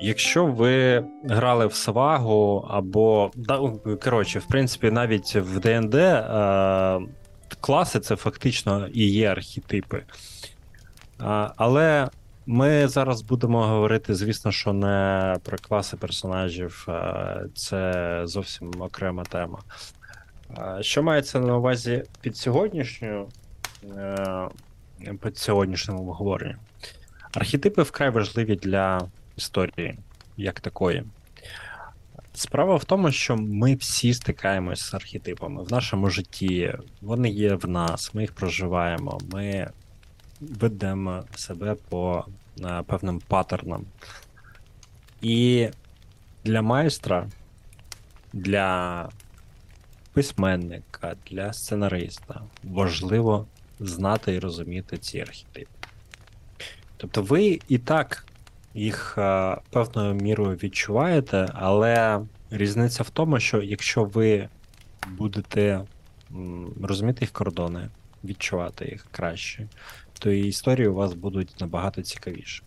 Якщо 0.00 0.46
ви 0.46 1.04
грали 1.24 1.66
в 1.66 1.74
Савагу 1.74 2.68
або. 2.70 3.30
Коротше, 4.04 4.38
в 4.38 4.46
принципі, 4.46 4.90
навіть 4.90 5.34
в 5.34 5.60
ДНД 5.60 5.94
е, 5.94 7.00
класи 7.60 8.00
це 8.00 8.16
фактично 8.16 8.88
і 8.92 9.10
є 9.10 9.30
архетипи. 9.30 10.02
Але 11.56 12.08
ми 12.46 12.88
зараз 12.88 13.22
будемо 13.22 13.66
говорити, 13.66 14.14
звісно, 14.14 14.52
що 14.52 14.72
не 14.72 15.36
про 15.44 15.58
класи 15.58 15.96
персонажів, 15.96 16.86
е, 16.88 17.46
це 17.54 18.20
зовсім 18.24 18.70
окрема 18.78 19.24
тема. 19.24 19.58
Що 20.80 21.02
мається 21.02 21.40
на 21.40 21.56
увазі 21.56 22.04
під 22.20 22.36
сьогоднішньою, 22.36 23.28
е, 23.84 24.48
під 25.22 25.38
сьогоднішнім 25.38 25.96
обговоренням? 25.96 26.58
Архетипи 27.32 27.82
вкрай 27.82 28.10
важливі 28.10 28.56
для 28.56 29.08
історії 29.36 29.98
як 30.36 30.60
такої. 30.60 31.04
Справа 32.34 32.76
в 32.76 32.84
тому, 32.84 33.12
що 33.12 33.36
ми 33.36 33.74
всі 33.74 34.14
стикаємось 34.14 34.80
з 34.80 34.94
архетипами 34.94 35.62
в 35.62 35.72
нашому 35.72 36.10
житті. 36.10 36.74
Вони 37.00 37.28
є 37.30 37.54
в 37.54 37.68
нас, 37.68 38.14
ми 38.14 38.22
їх 38.22 38.32
проживаємо, 38.32 39.20
ми 39.32 39.70
ведемо 40.40 41.24
себе 41.34 41.76
по 41.88 42.24
е, 42.64 42.82
певним 42.86 43.22
паттернам. 43.28 43.84
І 45.22 45.68
для 46.44 46.62
майстра, 46.62 47.28
для 48.32 49.08
письменника, 50.12 51.14
для 51.30 51.52
сценариста 51.52 52.42
важливо 52.64 53.46
знати 53.80 54.34
і 54.34 54.38
розуміти 54.38 54.98
ці 54.98 55.20
архетипи. 55.20 55.70
Тобто 56.96 57.22
ви 57.22 57.60
і 57.68 57.78
так 57.78 58.26
їх 58.74 59.14
е, 59.18 59.56
певною 59.70 60.14
мірою 60.14 60.56
відчуваєте, 60.56 61.48
але 61.54 62.20
різниця 62.50 63.02
в 63.02 63.10
тому, 63.10 63.40
що 63.40 63.62
якщо 63.62 64.04
ви 64.04 64.48
будете 65.08 65.84
м, 66.30 66.72
розуміти 66.82 67.18
їх 67.20 67.30
кордони, 67.30 67.88
відчувати 68.24 68.84
їх 68.84 69.06
краще, 69.10 69.68
то 70.18 70.30
і 70.30 70.48
історії 70.48 70.88
у 70.88 70.94
вас 70.94 71.14
будуть 71.14 71.60
набагато 71.60 72.02
цікавіші. 72.02 72.62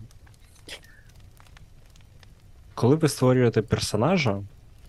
Коли 2.73 2.95
ви 2.95 3.09
створюєте 3.09 3.61
персонажа, 3.61 4.43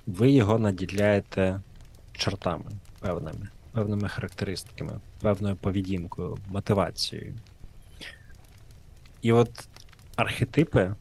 ви 0.07 0.31
його 0.31 0.59
наділяєте 0.59 1.61
чертами 2.13 2.65
певними, 3.01 3.49
певними 3.81 4.09
характеристиками, 4.09 5.01
певною 5.21 5.57
поведінкою, 5.57 6.39
мотивацією. 6.49 7.35
І 9.23 9.33
от 9.33 9.69
архетипи 10.17 10.95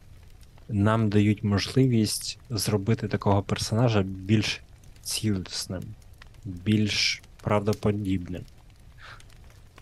нам 0.69 1.09
дають 1.09 1.44
можливість 1.44 2.39
зробити 2.50 3.07
такого 3.07 3.44
персонажа 3.44 4.02
більш 4.02 4.61
цілісним, 5.02 5.83
більш 6.45 7.22
правдоподібним. 7.41 8.44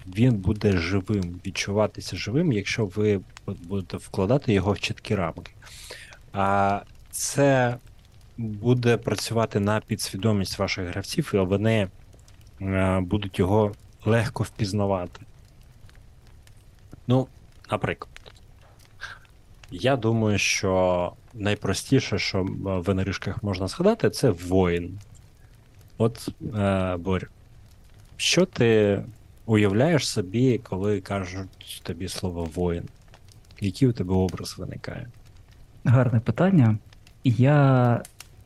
Він 0.07 0.35
буде 0.35 0.77
живим, 0.77 1.39
відчуватися 1.45 2.17
живим, 2.17 2.51
якщо 2.51 2.85
ви 2.85 3.21
будете 3.47 3.97
вкладати 3.97 4.53
його 4.53 4.71
в 4.71 4.79
чіткі 4.79 5.15
рамки. 5.15 5.51
А 6.33 6.81
це 7.11 7.77
буде 8.37 8.97
працювати 8.97 9.59
на 9.59 9.79
підсвідомість 9.79 10.59
ваших 10.59 10.87
гравців, 10.87 11.31
і 11.33 11.37
вони 11.37 11.87
будуть 13.01 13.39
його 13.39 13.71
легко 14.05 14.43
впізнавати. 14.43 15.21
Ну, 17.07 17.27
наприклад. 17.71 18.11
Я 19.71 19.95
думаю, 19.95 20.37
що 20.37 21.13
найпростіше, 21.33 22.19
що 22.19 22.43
в 22.63 22.89
енеришках 22.89 23.43
можна 23.43 23.67
згадати, 23.67 24.09
це 24.09 24.29
воїн. 24.29 24.99
От, 25.97 26.29
е, 26.55 26.97
Борь, 26.97 27.27
що 28.17 28.45
ти 28.45 29.01
уявляєш 29.45 30.09
собі, 30.09 30.57
коли 30.57 31.01
кажуть 31.01 31.81
тобі 31.83 32.07
слово 32.07 32.45
воїн? 32.45 32.83
Який 33.59 33.87
у 33.87 33.91
тебе 33.91 34.13
образ 34.13 34.57
виникає? 34.57 35.07
Гарне 35.83 36.19
питання. 36.19 36.77
Я 37.23 38.03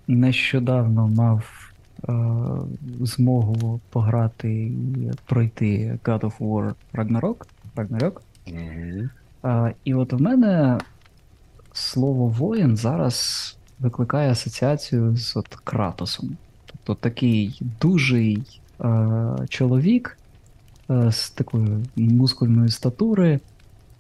нещодавно 0.08 1.08
мав 1.08 1.44
е, 1.44 1.61
змогу 3.02 3.80
пограти 3.90 4.64
і 4.64 5.12
пройти 5.26 6.00
God 6.04 6.20
of 6.20 6.38
War 6.40 6.74
Ragnarok. 6.94 7.46
Ragnarok. 7.76 8.14
Угу. 8.48 9.10
Е, 9.46 9.74
і 9.84 9.94
от 9.94 10.14
в 10.14 10.22
мене 10.22 10.80
слово 11.74 12.28
воїн 12.28 12.78
зараз 12.78 13.58
викликає 13.80 14.32
асоціацію 14.32 15.18
з 15.18 15.38
от 15.38 15.48
Кратосом. 15.48 16.38
Тобто 16.66 16.96
такий 16.96 17.62
дужий 17.82 18.44
е, 18.82 19.36
чоловік 19.50 20.18
е, 20.90 21.12
з 21.12 21.30
такою 21.30 21.84
мускульної 21.96 22.70
статури, 22.70 23.40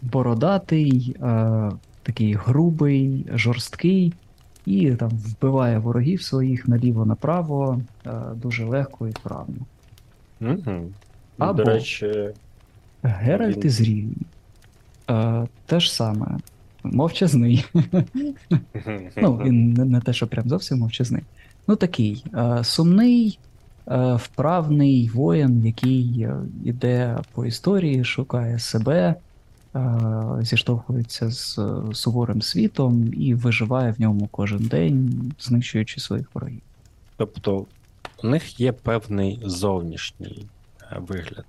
бородатий, 0.01 1.15
е, 1.21 1.71
такий 2.03 2.33
грубий, 2.33 3.25
жорсткий, 3.33 4.13
і 4.65 4.91
там 4.91 5.09
вбиває 5.09 5.79
ворогів 5.79 6.21
своїх 6.21 6.67
наліво-направо 6.67 7.81
е, 8.05 8.11
дуже 8.35 8.65
легко 8.65 9.07
і 9.07 9.11
вправно. 9.11 9.55
Угу. 10.41 10.81
Або- 11.37 11.53
До 11.53 11.63
речі, 11.63 12.29
Геральт 13.03 13.65
із 13.65 13.81
Рівні. 13.81 14.17
Е, 15.09 15.47
те 15.65 15.79
ж 15.79 15.93
саме. 15.93 16.27
Мовчазний. 16.83 17.65
Ну, 19.17 19.35
він 19.37 19.73
не, 19.73 19.85
не 19.85 20.01
те, 20.01 20.13
що 20.13 20.27
прям 20.27 20.49
зовсім 20.49 20.79
мовчазний. 20.79 21.21
Ну, 21.67 21.75
такий 21.75 22.25
е, 22.33 22.63
сумний, 22.63 23.39
вправний 24.15 25.09
воїн, 25.13 25.65
який 25.65 26.27
іде 26.63 27.17
по 27.33 27.45
історії, 27.45 28.03
шукає 28.03 28.59
себе, 28.59 29.15
зіштовхується 30.41 31.31
з 31.31 31.57
е, 31.59 31.93
суворим 31.93 32.41
світом 32.41 33.13
і 33.13 33.35
виживає 33.35 33.91
в 33.91 34.01
ньому 34.01 34.27
кожен 34.27 34.67
день, 34.67 35.31
знищуючи 35.39 35.99
своїх 35.99 36.27
ворогів. 36.33 36.61
Тобто, 37.17 37.65
у 38.23 38.27
них 38.27 38.59
є 38.59 38.71
певний 38.71 39.39
зовнішній 39.43 40.47
е, 40.81 40.97
вигляд. 40.99 41.45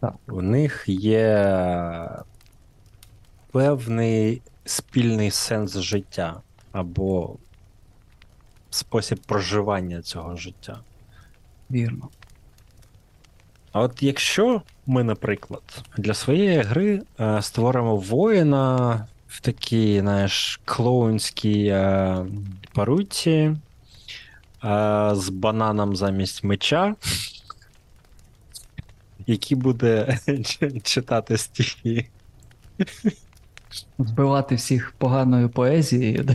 Так. 0.00 0.14
У 0.28 0.42
них 0.42 0.84
є 0.86 2.10
певний 3.52 4.42
спільний 4.64 5.30
сенс 5.30 5.78
життя 5.78 6.40
або 6.72 7.36
спосіб 8.70 9.18
проживання 9.18 10.02
цього 10.02 10.36
життя. 10.36 10.80
Вірно. 11.70 12.08
А 13.72 13.80
от 13.80 14.02
якщо 14.02 14.62
ми, 14.86 15.04
наприклад, 15.04 15.62
для 15.96 16.14
своєї 16.14 16.58
гри 16.58 17.02
е, 17.20 17.42
створимо 17.42 17.96
воїна 17.96 19.06
в 19.28 19.40
такій, 19.40 20.00
знаєш, 20.00 20.60
клоунській 20.64 21.66
е, 21.66 22.26
паруці 22.74 23.30
е, 23.30 23.56
з 25.14 25.28
бананом 25.28 25.96
замість 25.96 26.44
меча, 26.44 26.94
який 29.26 29.56
буде 29.56 30.18
читати 30.82 31.38
стихи. 31.38 32.08
Збивати 33.98 34.54
всіх 34.54 34.94
поганою 34.98 35.48
поезією. 35.48 36.26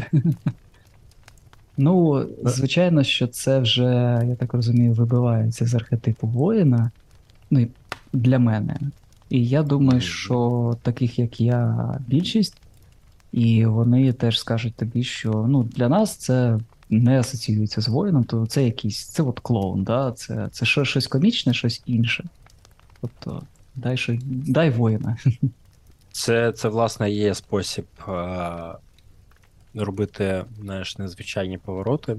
Ну, 1.77 2.27
звичайно, 2.43 3.03
що 3.03 3.27
це 3.27 3.59
вже, 3.59 3.83
я 4.29 4.35
так 4.39 4.53
розумію, 4.53 4.93
вибивається 4.93 5.65
з 5.65 5.75
архетипу 5.75 6.27
воїна. 6.27 6.91
Ну, 7.53 7.59
і 7.59 7.69
для 8.13 8.39
мене. 8.39 8.77
І 9.29 9.47
я 9.47 9.63
думаю, 9.63 10.01
що 10.01 10.77
таких, 10.81 11.19
як 11.19 11.41
я, 11.41 11.89
більшість, 12.07 12.57
і 13.31 13.65
вони 13.65 14.13
теж 14.13 14.39
скажуть 14.39 14.75
тобі, 14.75 15.03
що 15.03 15.45
ну, 15.49 15.63
для 15.63 15.89
нас 15.89 16.15
це 16.15 16.59
не 16.89 17.19
асоціюється 17.19 17.81
з 17.81 17.87
воїном, 17.87 18.23
то 18.23 18.45
це 18.45 18.63
якийсь, 18.63 19.05
це 19.05 19.23
от 19.23 19.39
клоун, 19.39 19.83
да? 19.83 20.11
це, 20.11 20.49
це 20.51 20.65
щось 20.65 21.07
комічне, 21.07 21.53
щось 21.53 21.83
інше. 21.85 22.23
Тобто, 23.01 23.43
дай, 23.75 23.97
що, 23.97 24.17
дай 24.25 24.69
воїна. 24.69 25.17
Це, 26.11 26.51
це 26.51 26.69
власне, 26.69 27.11
є 27.11 27.35
спосіб 27.35 27.85
е, 28.07 28.75
робити 29.73 30.45
знаєш, 30.61 30.97
незвичайні 30.97 31.57
повороти. 31.57 32.17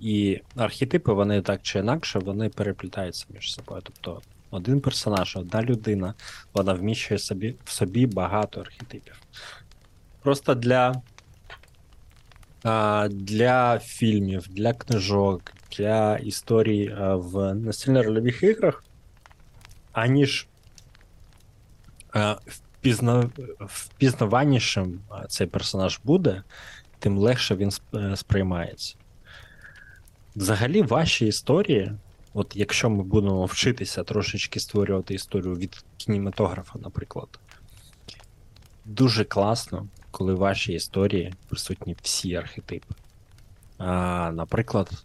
І 0.00 0.40
архетипи, 0.56 1.12
вони 1.12 1.42
так 1.42 1.62
чи 1.62 1.78
інакше, 1.78 2.18
вони 2.18 2.48
переплітаються 2.48 3.26
між 3.34 3.52
собою. 3.52 3.82
Тобто, 3.84 4.22
один 4.50 4.80
персонаж, 4.80 5.36
одна 5.36 5.62
людина, 5.62 6.14
вона 6.54 6.72
вміщує 6.72 7.18
собі, 7.18 7.54
в 7.64 7.70
собі 7.70 8.06
багато 8.06 8.60
архетипів. 8.60 9.20
Просто 10.22 10.54
для, 10.54 11.02
для 13.10 13.78
фільмів, 13.78 14.48
для 14.48 14.72
книжок, 14.72 15.52
для 15.76 16.16
історій 16.16 16.94
в 17.12 17.54
настільно-рольових 17.54 18.44
іграх 18.44 18.84
аніж 19.92 20.46
впізна... 22.46 23.30
впізнаванішим 23.60 25.00
цей 25.28 25.46
персонаж 25.46 26.00
буде, 26.04 26.42
тим 26.98 27.18
легше 27.18 27.56
він 27.56 27.70
е, 27.94 28.16
сприймається. 28.16 28.96
Взагалі, 30.36 30.82
ваші 30.82 31.26
історії, 31.26 31.92
от 32.34 32.52
якщо 32.56 32.90
ми 32.90 33.02
будемо 33.02 33.44
вчитися 33.44 34.04
трошечки 34.04 34.60
створювати 34.60 35.14
історію 35.14 35.54
від 35.54 35.84
кінематографа, 35.96 36.78
наприклад, 36.78 37.28
дуже 38.84 39.24
класно, 39.24 39.86
коли 40.10 40.34
в 40.34 40.38
вашій 40.38 40.72
історії 40.72 41.34
присутні 41.48 41.96
всі 42.02 42.34
архетипи. 42.34 42.94
А, 43.78 44.30
наприклад, 44.34 45.04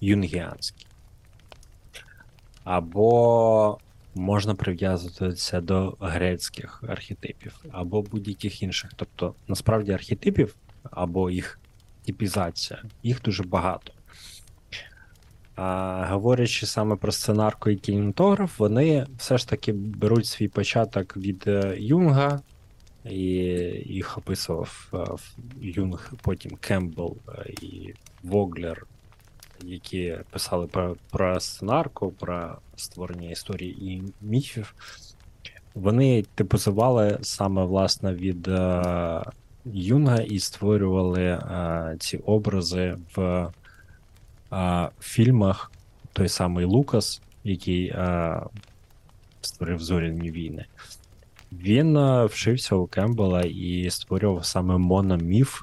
юнгіанський. 0.00 0.86
Або 2.64 3.78
можна 4.14 4.54
прив'язувати 4.54 5.32
це 5.32 5.60
до 5.60 5.96
грецьких 6.00 6.84
архетипів, 6.88 7.64
або 7.70 8.02
будь-яких 8.02 8.62
інших. 8.62 8.90
Тобто, 8.96 9.34
насправді, 9.48 9.92
архетипів 9.92 10.54
або 10.90 11.30
їх 11.30 11.58
типізація, 12.06 12.82
їх 13.02 13.22
дуже 13.22 13.42
багато. 13.42 13.92
А, 15.56 16.06
говорячи 16.10 16.66
саме 16.66 16.96
про 16.96 17.12
сценарку 17.12 17.70
і 17.70 17.76
кінематограф, 17.76 18.58
вони 18.58 19.06
все 19.16 19.38
ж 19.38 19.48
таки 19.48 19.72
беруть 19.72 20.26
свій 20.26 20.48
початок 20.48 21.16
від 21.16 21.44
е, 21.46 21.76
Юнга, 21.78 22.40
і 23.04 23.18
їх 23.86 24.18
описував 24.18 24.90
е, 24.94 24.98
Юнг, 25.60 26.12
потім 26.22 26.56
Кембл 26.60 27.16
е, 27.28 27.50
і 27.62 27.94
Воглер, 28.22 28.86
які 29.62 30.18
писали 30.30 30.66
про, 30.66 30.96
про 31.10 31.40
сценарку, 31.40 32.10
про 32.10 32.58
створення 32.76 33.30
історії 33.30 33.92
і 33.92 34.02
міфів. 34.20 34.74
Вони 35.74 36.24
типізували 36.34 37.18
саме 37.22 37.64
власне 37.64 38.14
від 38.14 38.48
Юнга 39.64 40.16
і 40.16 40.38
створювали 40.38 41.22
е, 41.22 41.96
ці 41.98 42.16
образи 42.16 42.96
в 43.16 43.48
е, 44.52 44.88
фільмах. 45.00 45.72
Той 46.12 46.28
самий 46.28 46.64
Лукас, 46.64 47.22
який 47.44 47.86
е, 47.86 48.40
створив 49.40 49.80
зоряні 49.80 50.30
війни. 50.30 50.64
Він 51.52 51.96
е, 51.96 52.24
вчився 52.24 52.74
у 52.74 52.86
Кембела 52.86 53.42
і 53.42 53.90
створював 53.90 54.44
саме 54.44 54.78
мономіф, 54.78 55.62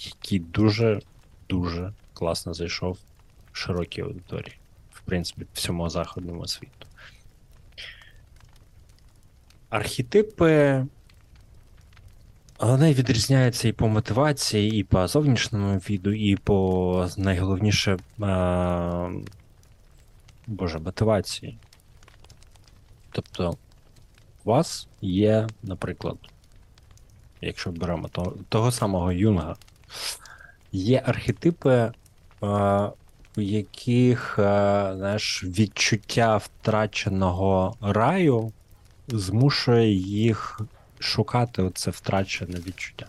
який 0.00 0.38
дуже 0.38 1.00
дуже 1.48 1.92
класно 2.14 2.54
зайшов 2.54 2.98
в 3.52 3.56
широкій 3.56 4.00
аудиторії, 4.00 4.56
в 4.92 5.00
принципі, 5.00 5.46
всьому 5.54 5.90
західному 5.90 6.46
світу. 6.46 6.86
Архетипи. 9.70 10.86
Вони 12.64 12.92
відрізняються 12.92 13.68
і 13.68 13.72
по 13.72 13.88
мотивації, 13.88 14.78
і 14.78 14.84
по 14.84 15.08
зовнішньому 15.08 15.76
віду, 15.76 16.12
і 16.12 16.36
по 16.36 17.08
найголовніше. 17.16 17.92
Е, 18.22 19.10
Боже, 20.46 20.78
мотивації. 20.78 21.58
Тобто, 23.10 23.56
у 24.44 24.50
вас 24.50 24.88
є, 25.00 25.46
наприклад, 25.62 26.16
якщо 27.40 27.70
беремо 27.70 28.08
того, 28.08 28.34
того 28.48 28.72
самого 28.72 29.12
Юнга, 29.12 29.56
є 30.72 31.02
архетипи, 31.06 31.70
е, 31.70 31.92
у 33.36 33.40
яких 33.40 34.38
е, 34.38 34.42
знаєш, 34.96 35.44
відчуття 35.44 36.36
втраченого 36.36 37.76
раю 37.80 38.52
змушує 39.08 39.92
їх 39.94 40.60
шукати 41.04 41.62
оце 41.62 41.90
втрачене 41.90 42.58
відчуття. 42.58 43.06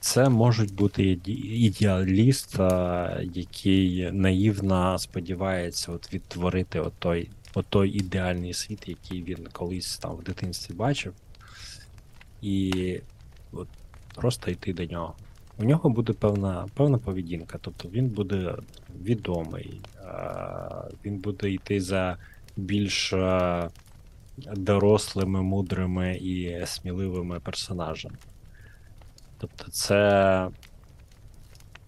Це 0.00 0.28
можуть 0.28 0.74
бути 0.74 1.18
ідеаліст, 1.44 2.60
е, 2.60 3.26
який 3.34 4.12
наївно 4.12 4.98
сподівається 4.98 5.92
от 5.92 6.12
відтворити 6.12 6.80
отой, 6.80 7.30
отой 7.54 7.90
ідеальний 7.90 8.54
світ, 8.54 8.88
який 8.88 9.22
він 9.22 9.48
колись 9.52 9.98
там 9.98 10.16
в 10.16 10.22
дитинстві 10.22 10.74
бачив, 10.74 11.14
і 12.42 13.00
от 13.52 13.68
просто 14.14 14.50
йти 14.50 14.72
до 14.72 14.84
нього. 14.84 15.14
У 15.58 15.64
нього 15.64 15.90
буде 15.90 16.12
певна, 16.12 16.66
певна 16.74 16.98
поведінка, 16.98 17.58
тобто 17.60 17.88
він 17.88 18.08
буде 18.08 18.54
відомий, 19.02 19.80
е, 20.04 20.10
він 21.04 21.18
буде 21.18 21.50
йти 21.50 21.80
за 21.80 22.16
більш 22.56 23.12
е, 23.12 23.68
дорослими, 24.38 25.42
мудрими 25.42 26.16
і 26.16 26.66
сміливими 26.66 27.40
персонажами. 27.40 28.16
Тобто, 29.38 29.70
це. 29.70 30.48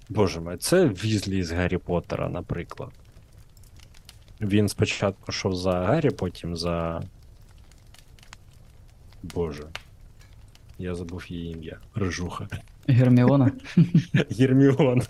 Боже 0.09 0.41
мой, 0.41 0.57
це 0.57 0.89
Візлі 0.89 1.43
з 1.43 1.53
Гаррі 1.53 1.79
Поттера, 1.79 2.29
наприклад. 2.29 2.91
Він 4.41 4.69
спочатку 4.69 5.25
йшов 5.29 5.57
за 5.57 5.73
Гаррі, 5.73 6.11
потім 6.11 6.57
за. 6.57 7.03
Боже. 9.23 9.65
Я 10.79 10.95
забув 10.95 11.25
її 11.29 11.53
ім'я. 11.53 11.77
Рижуха. 11.95 12.49
Герміона. 12.89 13.53
Герміона. 14.39 15.03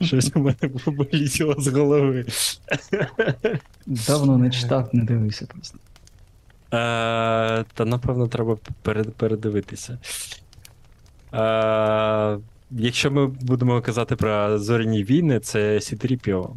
Щось 0.00 0.32
у 0.34 0.38
мене 0.38 0.56
вилетіло 0.86 1.54
з 1.58 1.66
голови. 1.68 2.26
Давно 3.86 4.38
не 4.38 4.50
читав, 4.50 4.90
не 4.92 5.04
дивився 5.04 5.46
просто. 5.46 5.78
Е, 6.72 7.64
Та 7.74 7.84
напевно 7.84 8.28
треба 8.28 8.56
передивитися. 9.16 9.98
Е, 11.34 12.38
Якщо 12.70 13.10
ми 13.10 13.26
будемо 13.26 13.82
казати 13.82 14.16
про 14.16 14.58
зоряні 14.58 15.04
війни, 15.04 15.40
це 15.40 15.80
Сітріпіо. 15.80 16.50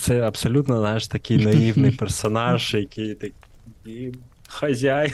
Це 0.00 0.20
абсолютно 0.20 0.82
наш 0.82 1.08
такий 1.08 1.44
наївний 1.44 1.90
персонаж, 1.90 2.74
який 2.74 3.14
такий 3.14 4.14
хазяїн. 4.48 5.12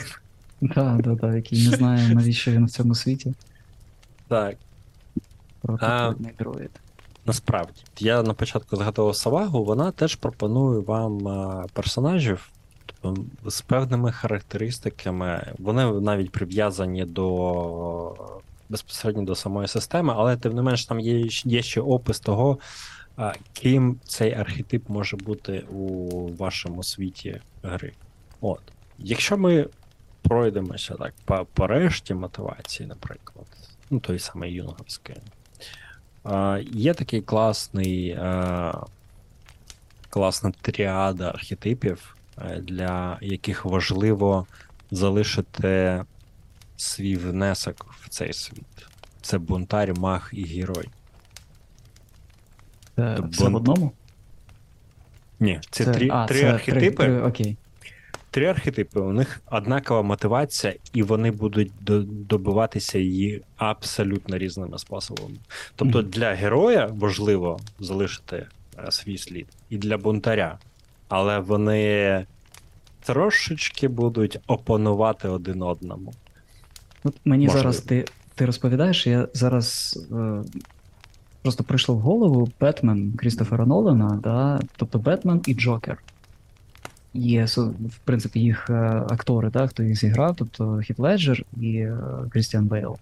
Так, 0.75 1.03
так, 1.03 1.19
так, 1.21 1.35
який 1.35 1.69
не 1.69 1.77
знає, 1.77 2.15
навіщо 2.15 2.51
він 2.51 2.65
в 2.65 2.69
цьому 2.71 2.95
світі. 2.95 3.33
Так, 4.27 4.55
дроїд. 6.39 6.71
насправді. 7.25 7.81
Я 7.99 8.23
на 8.23 8.33
початку 8.33 8.75
згадував 8.75 9.15
Савагу, 9.15 9.63
вона 9.63 9.91
теж 9.91 10.15
пропонує 10.15 10.79
вам 10.79 11.27
е, 11.27 11.65
персонажів 11.73 12.49
з 13.45 13.61
певними 13.61 14.11
характеристиками. 14.11 15.53
Вони 15.59 15.85
навіть 15.85 16.31
прив'язані 16.31 17.05
до 17.05 18.15
безпосередньо 18.69 19.23
до 19.23 19.35
самої 19.35 19.67
системи, 19.67 20.13
але 20.17 20.37
тим 20.37 20.53
не 20.53 20.61
менш 20.61 20.85
там 20.85 20.99
є, 20.99 21.27
є 21.43 21.61
ще 21.61 21.81
опис 21.81 22.19
того, 22.19 22.57
ким 23.53 23.99
цей 24.05 24.33
архетип 24.33 24.89
може 24.89 25.17
бути 25.17 25.59
у 25.59 26.09
вашому 26.35 26.83
світі 26.83 27.41
гри. 27.63 27.93
От. 28.41 28.61
Якщо 28.99 29.37
ми 29.37 29.67
пройдемося 30.21 30.95
так 30.95 31.13
по, 31.25 31.47
по 31.53 31.67
решті 31.67 32.13
мотивації, 32.13 32.89
наприклад, 32.89 33.47
ну 33.89 33.99
той 33.99 34.19
самий 34.19 34.53
юнговський. 34.53 35.15
Є 36.61 36.93
такий 36.93 37.21
класний, 37.21 38.19
класна 40.09 40.51
тріада 40.61 41.29
архетипів, 41.29 42.14
для 42.61 43.17
яких 43.21 43.65
важливо 43.65 44.47
залишити 44.91 46.03
свій 46.77 47.15
внесок 47.15 47.95
в 48.01 48.09
цей 48.09 48.33
світ. 48.33 48.87
Це 49.21 49.37
бунтар, 49.37 49.99
маг 49.99 50.29
і 50.33 50.43
герой. 50.43 50.89
Це 52.95 53.01
Бон- 53.01 53.29
все 53.29 53.49
в 53.49 53.55
одному? 53.55 53.91
Ні, 55.39 55.59
це, 55.71 55.85
три, 55.85 56.09
а, 56.11 56.25
три 56.25 56.39
це 56.39 56.53
архетипи. 56.53 56.89
Три, 57.03 57.05
три, 57.05 57.21
окей. 57.21 57.57
Три 58.31 58.45
архетипи, 58.45 58.99
у 58.99 59.13
них 59.13 59.41
однакова 59.45 60.01
мотивація, 60.01 60.73
і 60.93 61.03
вони 61.03 61.31
будуть 61.31 61.71
до- 61.81 62.01
добиватися 62.03 62.99
її 62.99 63.41
абсолютно 63.57 64.37
різними 64.37 64.79
способами. 64.79 65.35
Тобто 65.75 66.01
для 66.01 66.33
героя 66.33 66.85
важливо 66.93 67.59
залишити 67.79 68.47
е, 68.87 68.91
свій 68.91 69.17
слід, 69.17 69.47
і 69.69 69.77
для 69.77 69.97
бунтаря, 69.97 70.59
але 71.07 71.39
вони 71.39 72.25
трошечки 73.03 73.87
будуть 73.87 74.39
опонувати 74.47 75.27
один 75.27 75.61
одному. 75.61 76.13
От 77.03 77.15
мені 77.25 77.45
Можливо. 77.45 77.63
зараз 77.63 77.81
ти, 77.81 78.05
ти 78.35 78.45
розповідаєш, 78.45 79.07
я 79.07 79.27
зараз 79.33 79.99
е, 80.11 80.43
просто 81.41 81.63
прийшло 81.63 81.95
в 81.95 81.99
голову 81.99 82.49
Бетмен 82.61 83.13
Крістофера 83.13 83.65
Нолана, 83.65 84.19
да? 84.23 84.59
тобто 84.77 84.99
Бетмен 84.99 85.41
і 85.47 85.53
Джокер. 85.53 85.97
Є, 87.13 87.45
в 87.45 87.97
принципі, 88.03 88.39
їх 88.39 88.69
е, 88.69 88.73
актори, 89.09 89.49
да, 89.49 89.67
хто 89.67 89.83
їх 89.83 89.95
зіграв, 89.95 90.35
тобто 90.37 90.79
Хіт 90.83 90.99
Леджер 90.99 91.43
і 91.61 91.75
е, 91.75 91.97
Крістіан 92.29 92.65
Бейл. 92.65 92.97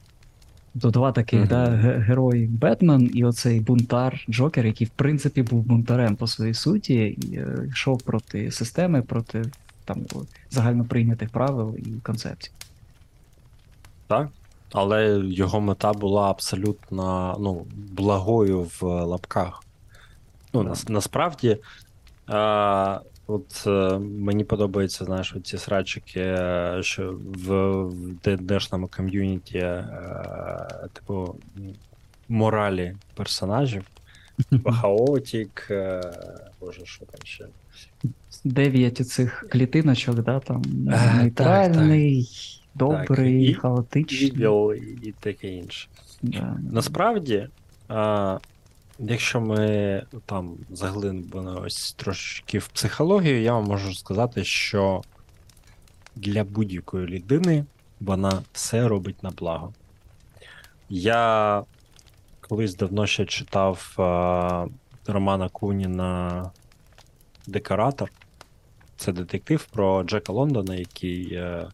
Тобто 0.74 0.90
два 0.90 1.12
таких 1.12 1.40
Мгм. 1.40 1.50
да, 1.50 1.66
ге- 1.66 2.00
герої 2.00 2.48
Бетмен 2.48 3.12
і 3.14 3.26
оцей 3.26 3.60
бунтар 3.60 4.26
Джокер, 4.30 4.66
який 4.66 4.88
в 4.88 4.90
принципі 4.90 5.42
був 5.42 5.64
бунтарем 5.64 6.16
по 6.16 6.28
своїй 6.28 6.54
суті, 6.54 6.94
і 6.94 7.36
е, 7.36 7.68
йшов 7.72 8.02
проти 8.02 8.52
системи, 8.52 9.02
проти 9.02 9.44
там 9.86 10.02
загально 10.50 10.86
прийнятих 10.86 11.30
правил 11.30 11.76
і 11.78 11.90
концепцій. 12.04 12.52
Так. 14.08 14.30
Але 14.72 15.22
його 15.26 15.62
мета 15.62 15.94
була 15.94 16.30
абсолютно 16.30 17.38
ну, 17.40 17.66
благою 17.92 18.68
в 18.80 18.84
лапках. 18.84 19.64
Ну, 20.54 20.64
нас, 20.64 20.90
насправді, 20.90 21.58
а, 22.28 23.00
от 23.28 23.64
е, 23.68 24.00
мені 24.00 24.44
подобається, 24.44 25.06
знаєш, 25.06 25.36
ці 25.44 25.58
срачики, 25.58 26.20
е, 26.20 26.78
що 26.82 27.20
в, 27.24 27.72
в 27.84 28.14
ДНДшному 28.24 28.88
ком'юніті, 28.88 29.58
е, 29.58 29.86
типу, 30.94 31.36
моралі 32.30 32.96
персонажів. 33.16 33.84
Типу 34.50 34.72
Хаотік, 34.82 35.68
е, 35.72 36.02
боже, 36.62 36.86
що 36.86 37.06
там 37.06 37.20
ще. 37.24 37.46
Дев'ять 38.44 39.08
цих 39.08 39.46
клітиночок, 39.52 40.16
да, 40.16 40.40
там 40.40 40.64
так, 40.90 41.16
нейтральний, 41.16 42.30
добрий, 42.76 43.46
і- 43.46 43.54
хаотичний. 43.54 44.32
Evil 44.32 44.74
і 45.04 45.12
таке 45.20 45.48
інше. 45.48 45.88
Да, 46.22 46.40
да. 46.40 46.58
Насправді, 46.72 47.48
а, 47.88 48.38
якщо 49.00 49.42
ми 49.42 50.04
там 50.26 50.58
заглибимось 50.70 51.94
трошки 51.94 52.60
в 52.60 52.68
психологію, 52.68 53.42
я 53.42 53.54
вам 53.54 53.64
можу 53.64 53.94
сказати, 53.94 54.44
що 54.44 55.02
для 56.16 56.44
будь-якої 56.44 57.08
людини 57.08 57.66
вона 58.00 58.44
все 58.54 58.88
робить 58.88 59.24
на 59.24 59.30
благо. 59.30 59.74
Я 60.90 61.64
колись 62.42 62.76
давно 62.76 63.08
ще 63.08 63.26
читав 63.26 63.94
а, 63.98 64.66
Романа 65.08 65.50
Куніна 65.50 66.52
Декоратор. 67.48 68.12
Це 68.98 69.12
детектив 69.12 69.66
про 69.66 70.04
Джека 70.04 70.34
Лондона, 70.34 70.76
який 70.76 71.34
е, 71.34 71.68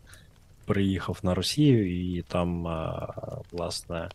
приїхав 0.66 1.20
на 1.24 1.36
Росію 1.36 2.16
і 2.18 2.22
там, 2.22 2.68
е, 2.68 3.08
власне, 3.52 3.98
е, 3.98 4.10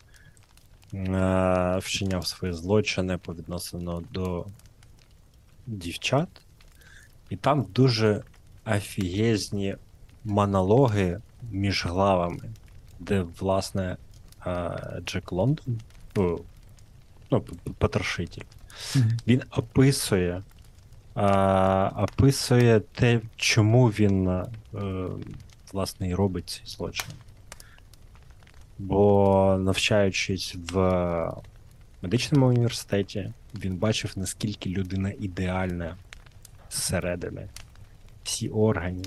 вчиняв 1.77 2.27
свої 2.27 2.53
злочини 2.53 3.17
по 3.17 3.33
відносину 3.33 4.03
до 4.11 4.45
дівчат. 5.67 6.29
І 7.29 7.35
там 7.35 7.65
дуже 7.73 8.23
офігезні 8.65 9.75
монологи 10.23 11.19
між 11.51 11.85
главами, 11.85 12.49
де, 12.99 13.25
власне, 13.39 13.97
е, 14.47 15.01
Джек 15.05 15.31
Лондон, 15.31 15.79
ну, 17.31 17.41
потрошитель, 17.77 18.41
він 19.27 19.41
описує, 19.51 20.43
а, 21.15 21.91
описує 21.95 22.79
те, 22.79 23.21
чому 23.35 23.87
він 23.87 24.27
е, 24.29 24.45
власне 25.73 26.09
і 26.09 26.15
робить 26.15 26.49
ці 26.49 26.61
злочини. 26.65 27.13
Бо 28.79 29.57
навчаючись 29.59 30.55
в 30.71 30.77
медичному 32.01 32.47
університеті, 32.47 33.33
він 33.55 33.77
бачив, 33.77 34.13
наскільки 34.15 34.69
людина 34.69 35.13
ідеальна 35.19 35.97
зсередини. 36.71 37.47
Всі 38.23 38.49
органи, 38.49 39.03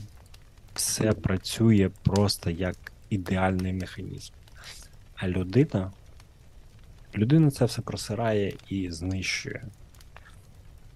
все 0.74 1.12
працює 1.12 1.90
просто 2.02 2.50
як 2.50 2.76
ідеальний 3.10 3.72
механізм. 3.72 4.32
А 5.16 5.28
людина 5.28 5.92
людина 7.14 7.50
це 7.50 7.64
все 7.64 7.82
просирає 7.82 8.54
і 8.68 8.90
знищує. 8.90 9.62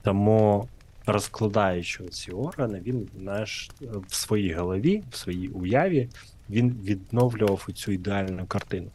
Тому, 0.02 0.68
розкладаючи 1.06 2.04
ці 2.04 2.30
органи, 2.30 2.82
він 2.86 3.08
знаєш, 3.18 3.70
в 4.08 4.14
своїй 4.14 4.54
голові, 4.54 5.02
в 5.10 5.16
своїй 5.16 5.48
уяві, 5.48 6.08
він 6.50 6.70
відновлював 6.84 7.66
цю 7.74 7.92
ідеальну 7.92 8.46
картину. 8.46 8.90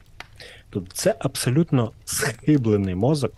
Тобто 0.70 0.92
це 0.94 1.16
абсолютно 1.20 1.92
схиблений 2.06 2.96
мозок, 2.96 3.34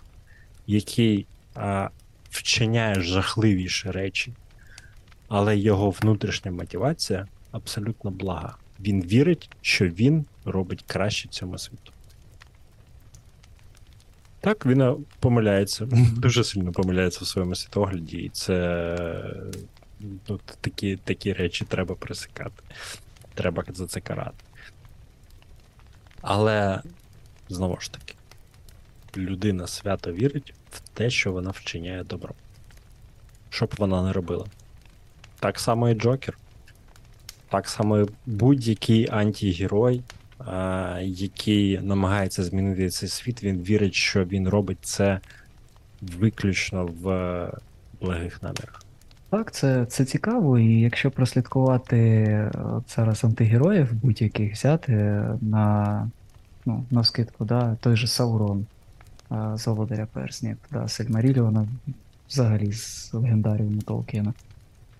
який 0.67 1.25
а, 1.55 1.89
вчиняє 2.29 3.01
жахливіші 3.01 3.91
речі, 3.91 4.33
але 5.27 5.57
його 5.57 5.89
внутрішня 5.89 6.51
мотивація 6.51 7.27
абсолютно 7.51 8.11
блага. 8.11 8.55
Він 8.79 9.01
вірить, 9.03 9.49
що 9.61 9.85
він 9.85 10.25
робить 10.45 10.83
краще 10.87 11.27
цьому 11.27 11.57
світу. 11.57 11.91
Так, 14.41 14.65
він 14.65 14.81
е, 14.81 14.95
помиляється, 15.19 15.85
дуже 16.15 16.43
сильно 16.43 16.71
помиляється 16.71 17.25
в 17.25 17.27
своєму 17.27 17.55
світогляді, 17.55 18.17
і 18.17 18.29
це 18.29 18.95
ну, 19.99 20.39
такі, 20.61 20.95
такі 20.95 21.33
речі 21.33 21.65
треба 21.65 21.95
пресикати. 21.95 22.63
Треба 23.33 23.63
за 23.73 23.87
це 23.87 24.01
карати. 24.01 24.43
Але 26.21 26.81
знову 27.49 27.79
ж 27.79 27.91
таки, 27.91 28.15
людина 29.17 29.67
свято 29.67 30.11
вірить 30.11 30.53
в 30.71 30.79
те, 30.79 31.09
що 31.09 31.31
вона 31.31 31.49
вчиняє 31.49 32.03
добро. 32.03 32.33
Що 33.49 33.65
б 33.65 33.73
вона 33.77 34.03
не 34.03 34.13
робила. 34.13 34.45
Так 35.39 35.59
само 35.59 35.89
і 35.89 35.93
Джокер. 35.93 36.37
Так 37.49 37.69
само 37.69 38.07
будь-який 38.25 39.09
антигерой, 39.11 40.01
який 41.01 41.79
намагається 41.79 42.43
змінити 42.43 42.89
цей 42.89 43.09
світ, 43.09 43.43
він 43.43 43.61
вірить, 43.61 43.93
що 43.93 44.25
він 44.25 44.49
робить 44.49 44.77
це 44.81 45.19
виключно 46.01 46.89
в 47.01 47.09
е, 47.09 47.51
благих 48.01 48.43
намірах. 48.43 48.83
Так, 49.29 49.51
це, 49.51 49.85
це 49.85 50.05
цікаво, 50.05 50.59
і 50.59 50.79
якщо 50.79 51.11
прослідкувати 51.11 51.97
е, 51.97 52.51
зараз 52.87 53.23
антигероїв 53.23 53.93
будь-яких 53.93 54.53
взяти 54.53 54.93
на, 55.41 56.07
ну, 56.65 56.85
на 56.91 57.03
скидку, 57.03 57.45
да, 57.45 57.77
той 57.81 57.95
же 57.95 58.07
Саурон 58.07 58.65
а, 59.29 59.57
з 59.57 59.67
Володаря 59.67 60.07
Перснів, 60.13 60.57
да, 60.71 60.87
Сельмаріліона, 60.87 61.67
взагалі 62.29 62.71
з 62.71 63.13
легендаріуму 63.13 63.81
Толкіна. 63.81 64.33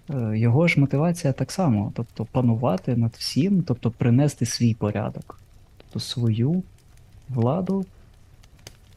Е, 0.10 0.38
Його 0.38 0.68
ж 0.68 0.80
мотивація 0.80 1.34
так 1.34 1.52
само, 1.52 1.92
тобто 1.96 2.26
панувати 2.26 2.96
над 2.96 3.12
всім, 3.12 3.64
тобто 3.64 3.92
принести 3.92 4.46
свій 4.46 4.74
порядок, 4.74 5.40
тобто 5.78 6.00
свою 6.00 6.64
владу 7.30 7.86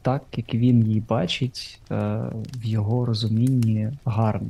так, 0.01 0.23
як 0.35 0.53
він 0.53 0.83
її 0.87 0.99
бачить, 1.01 1.79
е, 1.91 1.95
в 2.55 2.65
його 2.65 3.05
розумінні 3.05 3.91
гарно. 4.05 4.49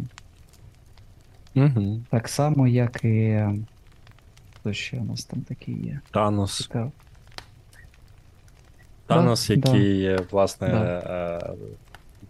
Угу. 1.56 2.02
Так 2.10 2.28
само, 2.30 2.68
як 2.68 3.04
і. 3.04 3.44
Хто 4.56 4.74
ще 4.74 4.98
у 4.98 5.04
нас 5.04 5.26
там 5.26 5.42
такий 5.42 5.86
є? 5.86 6.00
Танос. 6.12 6.58
Цікаво. 6.58 6.92
Танос, 9.08 9.48
Да, 9.48 9.54
який, 9.54 10.06
е, 10.06 10.20
власне, 10.32 10.68
Да. 10.68 10.84
е, 10.84 11.54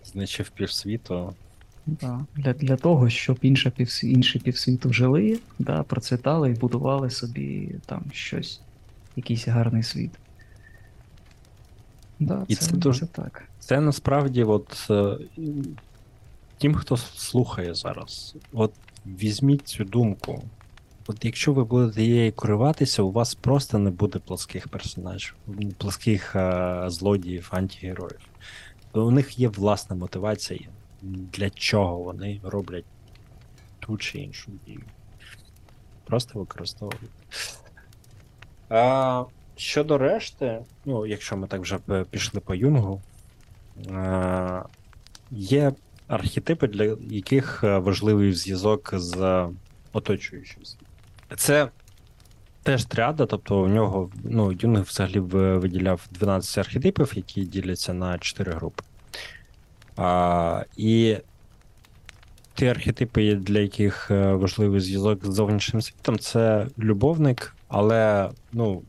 знищив 0.06 0.50
півсвіту. 0.50 1.34
Да. 1.86 2.26
Для, 2.36 2.54
для 2.54 2.76
того, 2.76 3.10
щоб 3.10 3.38
інша 3.42 3.70
півс... 3.70 4.04
інші 4.04 4.40
півсвіту 4.40 4.94
жили, 4.94 5.40
да, 5.60 5.84
процвітали 5.84 6.50
і 6.50 6.54
будували 6.54 7.10
собі 7.10 7.76
там 7.86 8.04
щось, 8.12 8.62
якийсь 9.16 9.48
гарний 9.48 9.84
світ. 9.84 10.12
Да, 12.20 12.46
І 12.48 12.56
це, 12.56 12.66
це 12.66 12.78
дуже- 12.78 13.00
це 13.00 13.06
так. 13.06 13.44
Це 13.60 13.80
насправді, 13.80 14.44
от 14.44 14.88
е, 14.90 15.18
тим, 16.58 16.76
хто 16.76 16.98
слухає 16.98 17.76
зараз, 17.76 18.36
от 18.54 18.74
візьміть 19.06 19.68
цю 19.68 19.84
думку. 19.84 20.44
От 21.08 21.26
якщо 21.26 21.54
ви 21.54 21.64
будете 21.64 22.04
її 22.04 22.32
керуватися, 22.32 23.04
у 23.04 23.12
вас 23.12 23.36
просто 23.36 23.80
не 23.80 23.90
буде 23.90 24.20
плоских 24.20 24.68
персонажів, 24.68 25.36
плоских 25.78 26.36
е, 26.36 26.84
злодіїв, 26.88 27.50
антигероїв. 27.52 28.20
У 28.94 29.12
них 29.12 29.40
є 29.40 29.48
власна 29.48 29.96
мотивація, 29.96 30.60
для 31.04 31.50
чого 31.50 31.98
вони 31.98 32.42
роблять 32.44 32.86
ту 33.80 33.98
чи 33.98 34.20
іншу 34.20 34.52
дію. 34.66 34.82
Просто 36.04 36.40
використовують. 36.40 37.12
А, 38.70 39.26
щодо 39.56 39.98
решти, 39.98 40.60
ну, 40.86 41.06
якщо 41.06 41.38
ми 41.38 41.48
так 41.48 41.62
вже 41.62 41.80
пішли 42.10 42.40
по 42.40 42.56
юнгу, 42.56 43.02
Е, 43.90 44.64
Є 45.32 45.72
архетипи, 46.08 46.68
для 46.68 46.98
яких 47.02 47.64
е, 47.64 47.78
важливий 47.78 48.34
зв'язок 48.34 48.90
з 48.94 49.48
оточуючим. 49.94 50.64
Це 51.38 51.70
теж 52.64 52.86
тріада, 52.86 53.26
тобто 53.26 53.62
у 53.62 53.68
нього 53.68 54.10
ну, 54.24 54.52
Юнг 54.52 54.82
взагалі 54.82 55.20
виділяв 55.20 56.08
12 56.12 56.58
архетипів, 56.58 57.12
які 57.16 57.46
діляться 57.46 57.94
на 57.94 58.18
4 58.20 58.52
групи. 58.52 58.84
А, 59.98 60.64
і 60.78 61.18
ті 62.56 62.68
архетипи, 62.68 63.36
для 63.36 63.60
яких 63.60 64.12
е, 64.12 64.34
важливий 64.34 64.80
зв'язок 64.80 65.26
з 65.26 65.34
зовнішнім 65.34 65.82
світом, 65.82 66.20
це 66.20 66.68
любовник, 66.80 67.56
але 67.68 68.30
ну, 68.54 68.82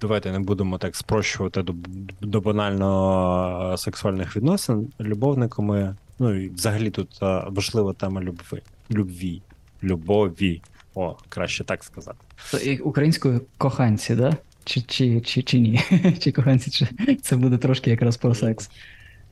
давайте 0.00 0.32
не 0.32 0.38
будемо 0.38 0.78
так 0.78 0.96
спрощувати 0.96 1.62
до, 1.62 1.74
до 2.20 2.40
банально 2.40 3.70
е, 3.72 3.78
сексуальних 3.78 4.36
відносин. 4.36 4.88
Любовниками, 5.00 5.96
ну 6.18 6.34
і 6.34 6.48
взагалі 6.48 6.90
тут 6.90 7.18
е, 7.22 7.44
важлива 7.46 7.92
тема 7.92 8.20
любви. 8.20 8.62
Любві. 8.90 9.42
Любові. 9.82 10.62
О, 10.94 11.16
краще 11.28 11.64
так 11.64 11.84
сказати. 11.84 12.18
І 12.64 12.78
Українською 12.78 13.40
коханці, 13.58 14.14
да? 14.14 14.36
Чи, 14.64 14.80
чи, 14.80 15.20
чи, 15.20 15.42
чи 15.42 15.58
ні? 15.58 15.80
Чи 16.20 16.32
коханці, 16.32 16.70
чи 16.70 16.86
це 17.22 17.36
буде 17.36 17.58
трошки 17.58 17.90
якраз 17.90 18.16
про 18.16 18.34
секс. 18.34 18.70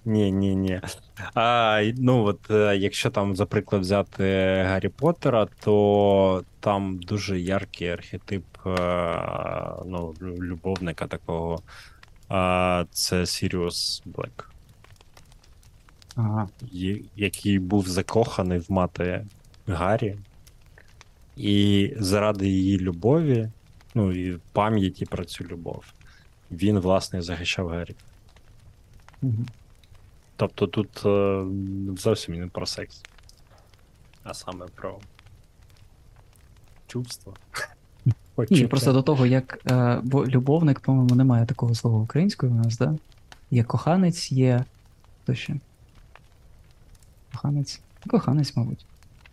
Ні, 0.05 0.33
ні, 0.33 0.57
ні. 0.57 0.81
А, 1.35 1.83
ну 1.97 2.25
от 2.25 2.51
е, 2.51 2.77
якщо 2.77 3.11
там, 3.11 3.37
за 3.37 3.47
приклад, 3.47 3.83
взяти 3.83 4.25
Гаррі 4.67 4.89
Поттера, 4.89 5.47
то 5.61 6.45
там 6.61 6.99
дуже 6.99 7.41
яркий 7.41 7.89
архетип 7.89 8.45
е, 8.67 8.71
ну, 9.87 10.15
любовника 10.21 11.07
такого. 11.07 11.63
А, 12.29 12.85
це 12.91 13.27
Сіріус 13.27 14.03
Блек, 14.05 14.51
Ага. 16.17 16.49
який 17.17 17.59
був 17.59 17.89
закоханий 17.89 18.59
в 18.59 18.73
мати 18.73 19.27
Гаррі. 19.67 20.17
І 21.37 21.93
заради 21.99 22.49
її 22.49 22.79
любові, 22.79 23.49
ну 23.95 24.13
і 24.13 24.39
пам'яті 24.53 25.07
про 25.07 25.25
цю 25.25 25.45
любов, 25.45 25.85
він, 26.51 26.79
власне, 26.79 27.23
захищав 27.23 27.69
Гаррі. 27.69 27.95
Мгм. 29.23 29.47
Тобто 30.37 30.67
тут 30.67 31.03
е, 31.07 31.45
зовсім 31.99 32.35
не 32.35 32.47
про 32.47 32.67
секс, 32.67 33.03
а 34.23 34.35
саме 34.35 34.67
про 34.75 34.99
чувство. 36.87 37.35
Ні, 38.51 38.67
просто 38.67 38.93
до 38.93 39.03
того, 39.03 39.27
як. 39.27 39.59
Е, 39.71 40.01
бо 40.05 40.27
любовник, 40.27 40.81
по-моєму, 40.81 41.15
немає 41.15 41.47
такого 41.47 41.75
слова 41.75 41.99
українською 41.99 42.53
у 42.53 42.55
нас, 42.55 42.79
да? 42.79 42.95
Є 43.51 43.65
коханець, 43.65 44.33
є. 44.33 44.65
Хто 45.23 45.35
ще? 45.35 45.57
Коханець. 47.33 47.81
Коханець, 48.09 48.57
мабуть. 48.57 48.87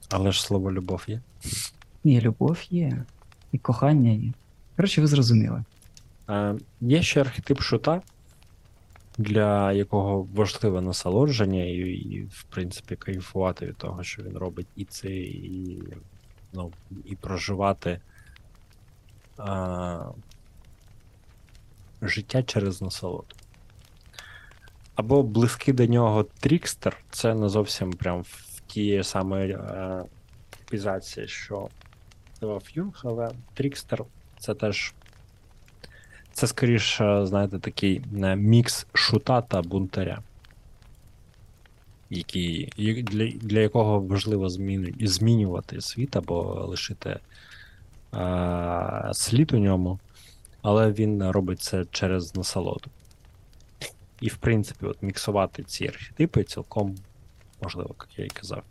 Але 0.10 0.32
ж 0.32 0.44
слово 0.44 0.72
любов 0.72 1.04
є. 1.08 1.22
Ні, 2.04 2.22
любов 2.22 2.58
є. 2.70 3.06
І 3.52 3.58
кохання 3.58 4.12
є. 4.12 4.32
Коротше, 4.76 5.02
ви 5.02 5.08
зрозуміли. 5.08 5.64
Е, 6.30 6.56
є 6.82 7.02
ще 7.02 7.22
архетип 7.22 7.62
шута, 7.62 8.02
для 9.20 9.72
якого 9.72 10.28
важливе 10.34 10.82
насолодження, 10.82 11.64
і, 11.64 11.78
і, 11.78 12.22
в 12.22 12.44
принципі, 12.44 12.96
кайфувати 12.96 13.66
від 13.66 13.78
того, 13.78 14.04
що 14.04 14.24
він 14.24 14.38
робить, 14.38 14.68
і 14.76 14.86
це, 14.86 15.10
і, 15.10 15.84
ну, 16.54 16.72
і 17.06 17.16
проживати 17.16 18.00
а, 19.38 20.12
життя 22.02 22.44
через 22.44 22.82
насолоду. 22.82 23.36
Або 24.96 25.24
близький 25.24 25.74
до 25.74 25.86
нього 25.86 26.24
трікстер, 26.24 26.98
це 27.10 27.34
не 27.34 27.50
зовсім 27.50 27.94
прям 27.94 28.22
в 28.22 28.62
тієї 28.68 29.04
самої 29.04 29.52
е, 29.52 30.04
типізації, 30.50 31.28
що 31.28 31.70
давав 32.42 32.64
Юнг, 32.74 33.02
але 33.04 33.32
трікстер 33.54 34.04
це 34.40 34.56
теж 34.56 34.94
це 36.40 36.48
скоріше, 36.48 37.26
знаєте, 37.26 37.60
такий 37.60 38.02
е, 38.24 38.36
мікс 38.36 38.88
шута 38.94 39.42
та 39.42 39.62
бунтаря, 39.62 40.20
який, 42.10 42.70
для, 43.04 43.28
для 43.28 43.60
якого 43.60 44.00
важливо 44.00 44.50
зміни, 44.50 44.94
змінювати 45.02 45.82
світ 45.82 46.16
або 46.16 46.66
лишити 46.70 47.20
е, 48.14 49.10
слід 49.14 49.54
у 49.54 49.58
ньому, 49.58 50.00
але 50.62 50.92
він 50.92 51.32
робить 51.32 51.62
це 51.62 51.86
через 51.92 52.36
насолоду. 52.36 52.90
І, 54.22 54.28
в 54.28 54.38
принципі, 54.38 54.86
от 54.86 55.04
міксувати 55.04 55.64
ці 55.64 55.88
архетипи 55.88 56.44
цілком 56.44 56.96
можливо, 57.62 57.96
як 58.00 58.08
я 58.18 58.26
і 58.26 58.30
казав. 58.30 58.64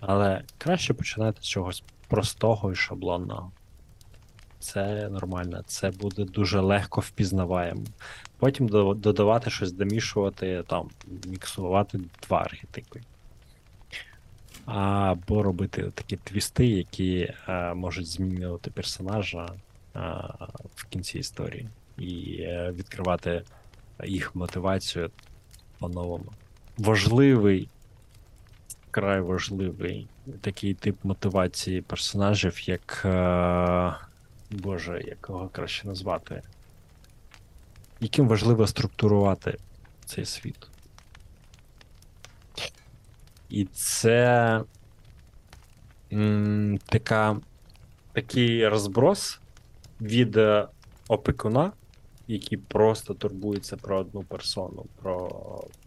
Але 0.00 0.42
краще 0.58 0.94
починати 0.94 1.42
з 1.42 1.48
чогось 1.48 1.82
простого 2.08 2.72
і 2.72 2.74
шаблонного. 2.74 3.50
Це 4.62 5.08
нормально, 5.08 5.62
це 5.66 5.90
буде 5.90 6.24
дуже 6.24 6.60
легко 6.60 7.00
впізнаваємо. 7.00 7.82
Потім 8.38 8.68
додавати 8.96 9.50
щось, 9.50 9.72
домішувати, 9.72 10.64
там, 10.66 10.90
міксувати 11.26 12.00
два 12.22 12.40
архетипи. 12.40 13.00
Або 14.64 15.42
робити 15.42 15.90
такі 15.94 16.16
твісти, 16.16 16.66
які 16.66 17.34
е, 17.48 17.74
можуть 17.74 18.06
змінювати 18.06 18.70
персонажа 18.70 19.46
е, 19.46 20.00
в 20.74 20.84
кінці 20.84 21.18
історії, 21.18 21.68
і 21.98 22.36
е, 22.40 22.72
відкривати 22.76 23.42
їх 24.04 24.36
мотивацію 24.36 25.10
по-новому. 25.78 26.32
Важливий, 26.78 27.68
край 28.90 29.20
важливий 29.20 30.06
такий 30.40 30.74
тип 30.74 30.96
мотивації 31.04 31.80
персонажів, 31.80 32.68
як. 32.68 33.06
Боже, 34.52 35.02
якого 35.06 35.48
краще 35.48 35.88
назвати? 35.88 36.42
Яким 38.00 38.28
важливо 38.28 38.66
структурувати 38.66 39.58
цей 40.04 40.24
світ. 40.24 40.68
І 43.50 43.64
це 43.64 44.60
м, 46.12 46.78
така, 46.86 47.40
такий 48.12 48.68
розброс 48.68 49.40
від 50.00 50.36
е, 50.36 50.68
опікуна, 51.08 51.72
який 52.28 52.58
просто 52.58 53.14
турбується 53.14 53.76
про 53.76 53.98
одну 53.98 54.22
персону, 54.22 54.84
про, 55.02 55.30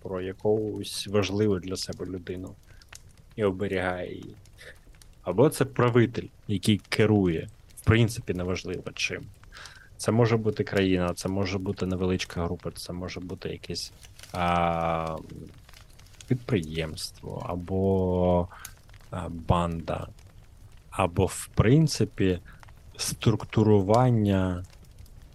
про 0.01 0.21
якусь 0.21 1.07
важливу 1.07 1.59
для 1.59 1.75
себе 1.75 2.05
людину 2.05 2.55
і 3.35 3.43
оберігає 3.43 4.13
її. 4.13 4.35
Або 5.23 5.49
це 5.49 5.65
правитель, 5.65 6.27
який 6.47 6.77
керує, 6.77 7.49
принципі, 7.85 8.33
неважливо 8.33 8.91
чим. 8.93 9.23
Це 9.97 10.11
може 10.11 10.37
бути 10.37 10.63
країна, 10.63 11.13
це 11.13 11.29
може 11.29 11.57
бути 11.57 11.85
невеличка 11.85 12.43
група, 12.43 12.71
це 12.71 12.93
може 12.93 13.19
бути 13.19 13.49
якесь 13.49 13.91
а, 14.33 15.17
підприємство, 16.27 17.45
або 17.49 18.47
а, 19.11 19.29
банда, 19.29 20.07
або, 20.89 21.25
в 21.25 21.47
принципі, 21.55 22.39
структурування 22.97 24.63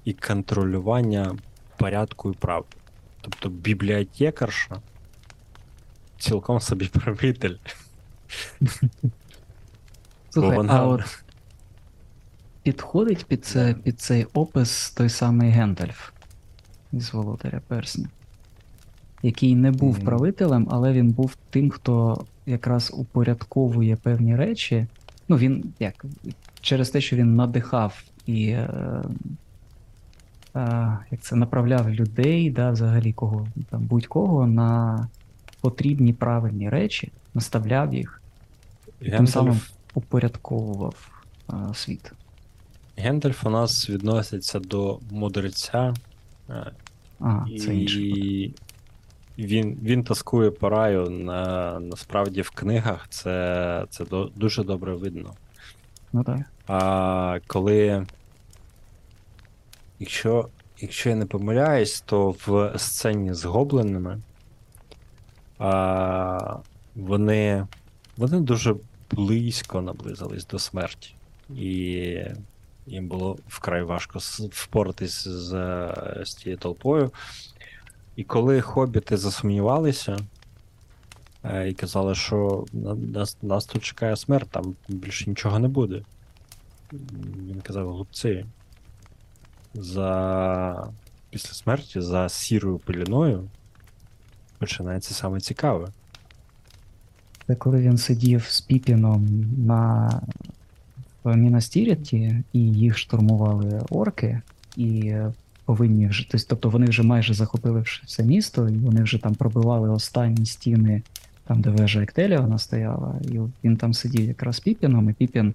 і 0.04 0.12
контролювання 0.12 1.36
порядку 1.76 2.30
і 2.30 2.34
прав. 2.34 2.66
Тобто 3.20 3.48
бібліотекарша 3.48 4.80
цілком 6.18 6.60
собі 6.60 6.86
правитель. 6.92 7.56
Слухай, 10.30 10.56
вона- 10.56 10.74
а 10.80 10.86
от 10.86 11.22
підходить 12.70 13.24
під, 13.24 13.44
це, 13.44 13.74
під 13.82 14.00
цей 14.00 14.26
опис 14.34 14.90
той 14.90 15.08
самий 15.08 15.50
Гендальф 15.50 16.10
із 16.92 17.14
Володаря 17.14 17.60
Персня, 17.68 18.08
який 19.22 19.56
не 19.56 19.70
був 19.70 19.94
Мгм. 19.94 20.04
правителем, 20.04 20.68
але 20.70 20.92
він 20.92 21.10
був 21.10 21.36
тим, 21.50 21.70
хто 21.70 22.24
якраз 22.46 22.90
упорядковує 22.94 23.96
певні 23.96 24.36
речі. 24.36 24.86
Ну, 25.28 25.36
він 25.36 25.72
як 25.80 26.04
через 26.60 26.90
те, 26.90 27.00
що 27.00 27.16
він 27.16 27.36
надихав 27.36 28.02
і 28.26 28.46
е, 28.48 29.02
е, 30.56 30.98
як 31.10 31.20
це 31.20 31.36
направляв 31.36 31.90
людей, 31.90 32.50
да, 32.50 32.70
взагалі 32.70 33.12
кого 33.12 33.46
там 33.70 33.82
будь-кого 33.82 34.46
на 34.46 35.08
потрібні 35.60 36.12
правильні 36.12 36.68
речі, 36.68 37.12
наставляв 37.34 37.94
їх, 37.94 38.22
і 39.00 39.10
тим 39.10 39.26
самим 39.26 39.60
упорядковував 39.94 41.24
е, 41.50 41.54
світ. 41.74 42.12
Гендальф 43.00 43.46
у 43.46 43.50
нас 43.50 43.90
відноситься 43.90 44.58
до 44.58 44.98
мудреця, 45.10 45.94
е, 46.50 46.72
А, 47.20 47.44
це 47.58 47.74
інше. 47.74 48.00
і 48.00 48.54
він, 49.38 49.78
він 49.82 50.04
таскує 50.04 50.50
по 50.50 50.68
раю. 50.68 51.10
На, 51.10 51.80
насправді 51.80 52.42
в 52.42 52.50
книгах 52.50 53.06
це, 53.08 53.86
це 53.90 54.04
до, 54.04 54.30
дуже 54.36 54.64
добре 54.64 54.94
видно. 54.94 55.34
Ну 56.12 56.24
так. 56.24 56.38
А 56.66 57.38
коли. 57.46 58.06
Якщо, 59.98 60.48
якщо 60.78 61.10
я 61.10 61.16
не 61.16 61.26
помиляюсь, 61.26 62.00
то 62.00 62.34
в 62.46 62.72
сцені 62.78 63.34
з 63.34 63.44
гоблинами 63.44 64.20
а, 65.58 66.56
вони, 66.94 67.66
вони 68.16 68.40
дуже 68.40 68.74
близько 69.10 69.82
наблизились 69.82 70.46
до 70.46 70.58
смерті. 70.58 71.14
І 71.50 72.16
їм 72.86 73.08
було 73.08 73.38
вкрай 73.48 73.82
важко 73.82 74.18
впоратись 74.52 75.28
з, 75.28 75.50
з 76.24 76.34
тією 76.34 76.58
толпою. 76.58 77.10
І 78.16 78.24
коли 78.24 78.60
хобіти 78.60 79.16
засумнівалися 79.16 80.18
е, 81.44 81.68
і 81.68 81.74
казали, 81.74 82.14
що 82.14 82.66
нас, 82.72 83.36
нас 83.42 83.64
тут 83.64 83.82
чекає 83.82 84.16
смерть, 84.16 84.48
там 84.50 84.74
більше 84.88 85.30
нічого 85.30 85.58
не 85.58 85.68
буде. 85.68 86.02
Він 86.92 87.60
казав, 87.62 87.92
глупці, 87.94 88.46
за 89.74 90.88
після 91.30 91.52
смерті 91.52 92.00
за 92.00 92.28
сірою 92.28 92.78
пиліною 92.78 93.48
починається 94.58 95.14
саме 95.14 95.40
цікаве. 95.40 95.88
Це 97.46 97.54
коли 97.54 97.80
він 97.80 97.98
сидів 97.98 98.44
з 98.48 98.60
Піпіном 98.60 99.44
на 99.66 100.10
в 101.24 101.36
Мінастіріті, 101.36 102.42
і 102.52 102.60
їх 102.60 102.98
штурмували 102.98 103.82
орки, 103.90 104.40
і 104.76 105.14
повинні 105.64 106.06
вже, 106.06 106.28
тобто, 106.30 106.46
тобто 106.48 106.70
вони 106.70 106.86
вже 106.86 107.02
майже 107.02 107.34
захопили 107.34 107.84
все 108.06 108.22
місто, 108.22 108.68
і 108.68 108.76
вони 108.76 109.02
вже 109.02 109.18
там 109.18 109.34
пробивали 109.34 109.90
останні 109.90 110.46
стіни, 110.46 111.02
там, 111.46 111.60
де 111.60 111.70
вежа 111.70 112.02
Ектелія 112.02 112.40
вона 112.40 112.58
стояла, 112.58 113.14
і 113.22 113.38
він 113.64 113.76
там 113.76 113.94
сидів 113.94 114.28
якраз 114.28 114.60
Піпіном, 114.60 115.10
і 115.10 115.12
Піпін 115.12 115.54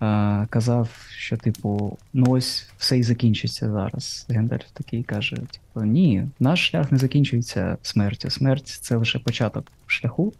а, 0.00 0.46
казав, 0.50 0.88
що, 1.16 1.36
типу, 1.36 1.98
ну 2.12 2.26
ось 2.28 2.70
все 2.78 2.98
і 2.98 3.02
закінчиться 3.02 3.70
зараз. 3.70 4.26
Гендальф 4.28 4.64
такий 4.72 5.02
каже: 5.02 5.36
типу, 5.36 5.86
ні, 5.86 6.26
наш 6.40 6.70
шлях 6.70 6.92
не 6.92 6.98
закінчується 6.98 7.76
смертю. 7.82 8.30
Смерть 8.30 8.66
це 8.66 8.96
лише 8.96 9.18
початок 9.18 9.66
шляху. 9.86 10.32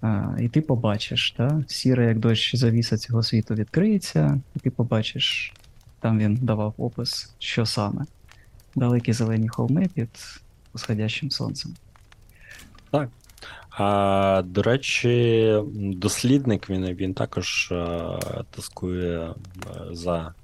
А, 0.00 0.36
і 0.40 0.48
ти 0.48 0.60
побачиш, 0.60 1.34
да? 1.38 1.64
сіре, 1.66 2.06
як 2.06 2.18
дощ 2.18 2.56
завіса 2.56 2.98
цього 2.98 3.22
світу 3.22 3.54
відкриється, 3.54 4.40
і 4.56 4.58
ти 4.58 4.70
побачиш, 4.70 5.52
там 6.00 6.18
він 6.18 6.38
давав 6.42 6.74
опис, 6.78 7.34
що 7.38 7.66
саме. 7.66 8.04
Далекі 8.74 9.12
зелені 9.12 9.48
холми 9.48 9.88
під 9.94 10.10
усходящим 10.72 11.30
сонцем. 11.30 11.74
А, 13.78 14.42
до 14.46 14.62
речі, 14.62 15.62
дослідник 15.74 16.70
він, 16.70 16.84
він 16.84 17.14
також 17.14 17.68
е, 17.72 18.18
тоскує 18.50 19.20
е, 19.20 19.34
за 19.92 20.34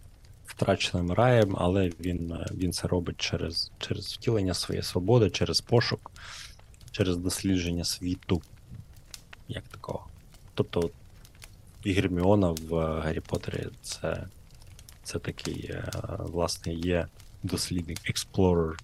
втраченим 0.46 1.12
раєм, 1.12 1.56
але 1.58 1.90
він, 2.00 2.32
е, 2.32 2.46
він 2.54 2.72
це 2.72 2.88
робить 2.88 3.16
через, 3.18 3.70
через 3.78 4.06
втілення 4.12 4.54
своєї 4.54 4.82
свободи, 4.82 5.30
через 5.30 5.60
пошук, 5.60 6.10
через 6.90 7.16
дослідження 7.16 7.84
світу, 7.84 8.42
як 9.52 9.64
такого. 9.64 10.06
Тобто, 10.54 10.90
і 11.84 11.92
Герміона 11.92 12.50
в 12.50 12.74
е, 12.74 13.00
Гаррі 13.00 13.20
Поттері 13.20 13.68
це, 13.82 14.26
це 15.02 15.18
такий, 15.18 15.70
е, 15.70 15.90
власне, 16.18 16.72
є 16.72 17.06
дослідник, 17.42 17.98
explorer. 17.98 18.74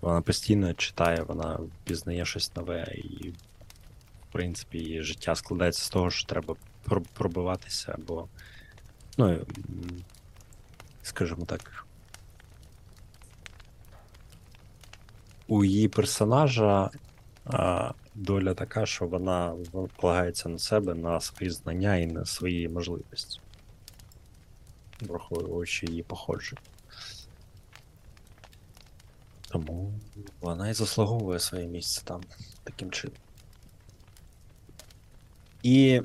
Вона 0.00 0.20
постійно 0.20 0.74
читає, 0.74 1.22
вона 1.22 1.58
пізнає 1.84 2.24
щось 2.24 2.56
нове, 2.56 2.92
і, 2.94 3.28
в 3.28 4.32
принципі, 4.32 4.78
її 4.78 5.02
життя 5.02 5.34
складається 5.34 5.84
з 5.84 5.88
того, 5.88 6.10
що 6.10 6.26
треба 6.26 6.56
пробиватися, 7.14 7.94
або, 7.98 8.28
ну, 9.18 9.46
скажімо 11.02 11.44
так. 11.44 11.86
У 15.46 15.64
її 15.64 15.88
персонажа 15.88 16.90
доля 18.20 18.54
така, 18.54 18.86
що 18.86 19.06
вона 19.06 19.54
полагається 19.96 20.48
на 20.48 20.58
себе, 20.58 20.94
на 20.94 21.20
свої 21.20 21.50
знання 21.50 21.96
і 21.96 22.06
на 22.06 22.24
свої 22.24 22.68
можливості, 22.68 23.40
враховуючи 25.00 25.86
її 25.86 26.02
походження. 26.02 26.60
Тому 29.48 29.92
вона 30.40 30.68
і 30.68 30.72
заслуговує 30.72 31.38
своє 31.38 31.66
місце 31.66 32.02
там 32.04 32.20
таким 32.64 32.90
чином. 32.90 33.16
І 35.62 36.02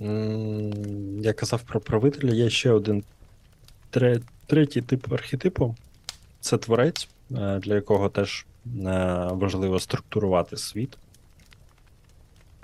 м, 0.00 1.20
я 1.20 1.32
казав 1.32 1.62
про 1.62 1.80
правителя, 1.80 2.34
є 2.34 2.50
ще 2.50 2.70
один 2.70 3.04
тре, 3.90 4.20
третій 4.46 4.82
тип 4.82 5.12
архетипу. 5.12 5.76
Це 6.40 6.58
творець, 6.58 7.08
е, 7.30 7.58
для 7.58 7.74
якого 7.74 8.08
теж 8.08 8.46
е, 8.66 8.70
важливо 9.32 9.80
структурувати 9.80 10.56
світ. 10.56 10.98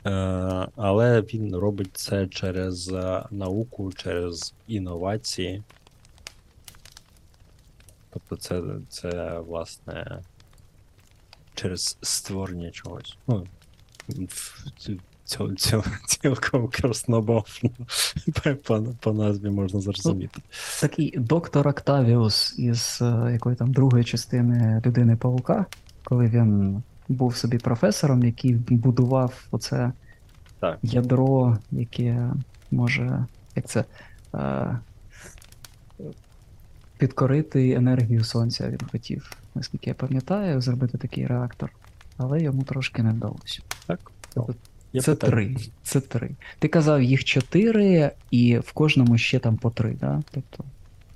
Е, 0.08 0.68
Але 0.76 1.20
він 1.20 1.56
робить 1.56 1.90
це 1.92 2.26
через 2.26 2.88
е, 2.88 3.22
науку, 3.30 3.92
через 3.92 4.54
інновації. 4.68 5.62
Тобто 8.10 8.36
це, 8.36 8.62
це 8.88 9.38
власне 9.38 10.18
через 11.54 11.98
створення 12.02 12.70
чогось. 12.70 13.16
Ну, 13.28 13.46
в- 14.28 14.66
ці- 14.78 15.00
цьо- 15.26 15.50
цьо- 15.56 15.84
цілком 16.06 16.68
по, 18.54 19.12
назві 19.12 19.50
можна 19.50 19.80
зрозуміти. 19.80 20.40
Такий 20.80 21.14
доктор 21.18 21.68
Октавіус 21.68 22.58
із 22.58 22.98
е, 23.02 23.30
якої 23.32 23.56
там 23.56 23.72
другої 23.72 24.04
частини 24.04 24.82
людини 24.86 25.16
Павука, 25.16 25.66
коли 26.04 26.26
він 26.26 26.82
був 27.08 27.36
собі 27.36 27.58
професором, 27.58 28.22
який 28.24 28.54
будував 28.54 29.44
оце 29.50 29.92
Так. 30.60 30.78
ядро, 30.82 31.58
яке 31.72 32.30
може, 32.70 33.26
як 33.56 33.66
це, 33.66 33.84
е, 34.34 34.78
підкорити 36.98 37.70
енергію 37.72 38.24
сонця. 38.24 38.68
Він 38.68 38.80
хотів, 38.92 39.32
наскільки 39.54 39.90
я 39.90 39.94
пам'ятаю, 39.94 40.60
зробити 40.60 40.98
такий 40.98 41.26
реактор, 41.26 41.70
але 42.16 42.42
йому 42.42 42.62
трошки 42.62 43.02
не 43.02 43.10
вдалося. 43.10 43.60
Так? 43.86 44.10
Тобто 44.34 44.54
Є 44.92 45.00
це 45.02 45.14
питання? 45.14 45.32
три. 45.32 45.56
Це 45.82 46.00
три. 46.00 46.30
Ти 46.58 46.68
казав, 46.68 47.02
їх 47.02 47.24
чотири, 47.24 48.10
і 48.30 48.58
в 48.58 48.72
кожному 48.72 49.18
ще 49.18 49.38
там 49.38 49.56
по 49.56 49.70
три, 49.70 49.96
да? 50.00 50.22
Тобто, 50.30 50.64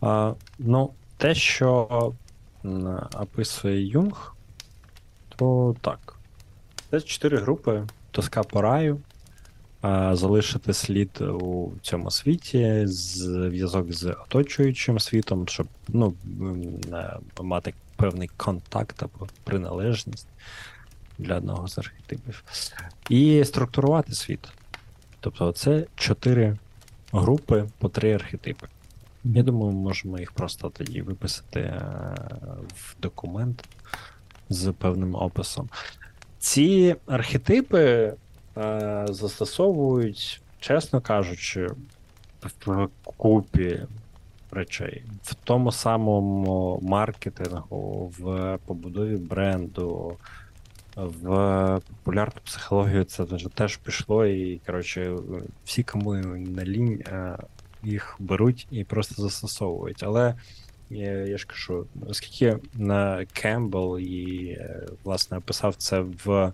А, 0.00 0.34
ну, 0.58 0.90
те, 1.16 1.34
що 1.34 2.12
описує 3.20 3.86
Юнг, 3.86 4.36
то 5.36 5.76
так. 5.80 6.18
Це 6.90 7.00
чотири 7.00 7.38
групи: 7.38 7.86
тоска 8.10 8.42
по 8.42 8.62
раю, 8.62 9.00
залишити 10.12 10.72
слід 10.74 11.20
у 11.20 11.70
цьому 11.82 12.10
світі, 12.10 12.82
зв'язок 12.86 13.92
з 13.92 14.06
оточуючим 14.10 14.98
світом, 15.00 15.48
щоб 15.48 15.66
ну, 15.88 16.14
мати 17.40 17.74
певний 17.96 18.30
контакт 18.36 19.02
або 19.02 19.28
приналежність 19.44 20.28
для 21.18 21.36
одного 21.36 21.68
з 21.68 21.78
архетипів. 21.78 22.44
І 23.08 23.44
структурувати 23.44 24.14
світ. 24.14 24.48
Тобто, 25.20 25.52
це 25.52 25.86
чотири 25.96 26.56
групи 27.12 27.64
по 27.78 27.88
три 27.88 28.14
архетипи. 28.14 28.66
Я 29.24 29.42
думаю, 29.42 29.72
можемо 29.72 30.18
їх 30.18 30.32
просто 30.32 30.70
тоді 30.70 31.02
виписати 31.02 31.60
е, 31.60 31.82
в 32.76 32.96
документ 33.02 33.64
з 34.52 34.72
певним 34.72 35.14
описом. 35.14 35.68
Ці 36.38 36.96
архетипи 37.06 38.14
е, 38.56 39.06
застосовують, 39.10 40.40
чесно 40.60 41.00
кажучи, 41.00 41.68
в 42.66 42.88
купі 43.16 43.80
речей. 44.50 45.02
В 45.22 45.34
тому 45.34 45.72
самому 45.72 46.78
маркетингу, 46.82 48.12
в 48.18 48.58
побудові 48.66 49.16
бренду, 49.16 50.16
в 50.96 51.80
популярну 51.88 52.40
психологію 52.44 53.04
це 53.04 53.22
вже 53.22 53.48
теж 53.48 53.76
пішло, 53.76 54.26
і 54.26 54.60
коротше, 54.66 55.16
всі, 55.64 55.82
кому 55.82 56.14
на 56.14 56.64
лінь, 56.64 57.02
е, 57.06 57.36
їх 57.82 58.16
беруть 58.18 58.66
і 58.70 58.84
просто 58.84 59.22
застосовують. 59.22 60.02
Але 60.02 60.34
я, 60.92 61.12
я 61.12 61.38
ж 61.38 61.46
кажу, 61.46 61.86
оскільки 62.08 62.58
Кембл 63.32 63.98
і 63.98 64.46
е, 64.46 64.86
власне 65.04 65.38
описав 65.38 65.74
це 65.74 66.00
в, 66.00 66.52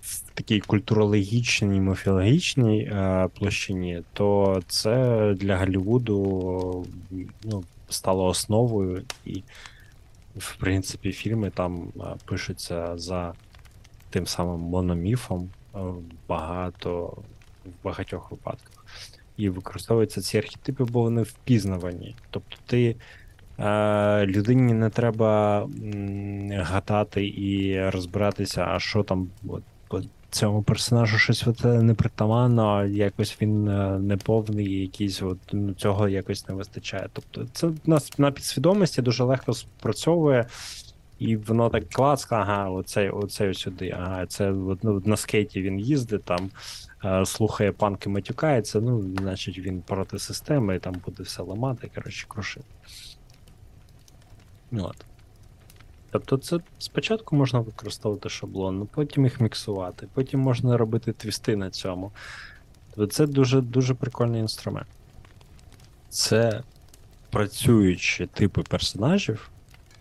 в 0.00 0.20
такій 0.34 0.60
культурологічній, 0.60 1.80
міфологічній 1.80 2.80
е, 2.80 3.28
площині, 3.38 4.02
то 4.12 4.62
це 4.66 5.34
для 5.36 5.58
Голлівуду 5.58 6.86
ну, 7.44 7.64
стало 7.88 8.26
основою, 8.26 9.02
і, 9.24 9.42
в 10.36 10.56
принципі, 10.56 11.12
фільми 11.12 11.50
там 11.50 11.92
е, 11.96 12.02
пишуться 12.24 12.98
за 12.98 13.34
тим 14.10 14.26
самим 14.26 14.60
мономіфом 14.60 15.50
багато 16.28 17.16
в 17.64 17.84
багатьох 17.84 18.30
випадках. 18.30 18.86
І 19.36 19.48
використовуються 19.48 20.20
ці 20.20 20.38
архетипи, 20.38 20.84
бо 20.84 21.02
вони 21.02 21.22
впізнавані. 21.22 22.16
Тобто 22.30 22.56
ти 22.66 22.96
людині 24.26 24.72
не 24.72 24.90
треба 24.90 25.62
м, 25.62 26.50
гадати 26.52 27.26
і 27.26 27.80
розбиратися, 27.90 28.66
а 28.68 28.80
що 28.80 29.02
там 29.02 29.28
от, 29.48 29.62
цьому 30.34 30.62
персонажу 30.62 31.18
щось 31.18 31.46
е, 31.64 31.68
непритаманно, 31.68 32.86
якось 32.86 33.36
він 33.42 33.68
е, 33.68 33.98
неповний, 33.98 34.80
якийсь 34.80 35.22
от, 35.22 35.38
ну, 35.52 35.74
цього 35.74 36.08
якось 36.08 36.48
не 36.48 36.54
вистачає. 36.54 37.08
Тобто 37.12 37.46
це 37.52 37.70
нас 37.86 38.18
на 38.18 38.30
підсвідомості 38.30 39.02
дуже 39.02 39.24
легко 39.24 39.52
спрацьовує. 39.52 40.46
І 41.18 41.36
воно 41.36 41.70
так 41.70 41.88
клац, 41.88 42.26
ага, 42.30 42.70
оцей, 42.70 43.10
оцей 43.10 43.54
сюди, 43.54 43.94
ага, 43.96 44.26
це 44.26 44.50
ну, 44.82 45.02
на 45.04 45.16
скейті 45.16 45.62
він 45.62 45.80
їздить, 45.80 46.24
там 46.24 46.50
е, 47.04 47.26
слухає 47.26 47.72
панки, 47.72 48.08
матюкається, 48.08 48.80
ну, 48.80 49.04
значить 49.18 49.58
він 49.58 49.80
проти 49.80 50.18
системи, 50.18 50.76
і 50.76 50.78
там 50.78 50.94
буде 51.06 51.22
все 51.22 51.42
ламати, 51.42 51.90
коротше, 51.94 52.26
крушити. 52.28 52.66
От. 54.80 55.04
Тобто, 56.10 56.36
це 56.36 56.58
спочатку 56.78 57.36
можна 57.36 57.60
використовувати 57.60 58.28
шаблон, 58.28 58.78
ну 58.78 58.86
потім 58.86 59.24
їх 59.24 59.40
міксувати, 59.40 60.08
потім 60.14 60.40
можна 60.40 60.76
робити 60.76 61.12
твісти 61.12 61.56
на 61.56 61.70
цьому. 61.70 62.12
Тобто 62.94 63.14
це 63.14 63.26
дуже 63.26 63.60
дуже 63.60 63.94
прикольний 63.94 64.40
інструмент. 64.40 64.86
це 66.08 66.62
працюючі 67.30 68.26
типи 68.26 68.62
персонажів, 68.62 69.50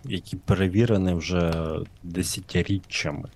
які 0.04 0.38
перевірені 0.38 1.14
вже 1.14 1.54
десятиріччями. 2.04 3.30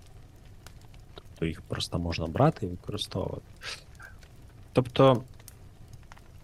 Тобто 1.16 1.46
їх 1.46 1.62
просто 1.62 2.00
можна 2.00 2.28
брати 2.28 2.66
і 2.66 2.70
використовувати. 2.70 3.46
Тобто, 4.74 5.24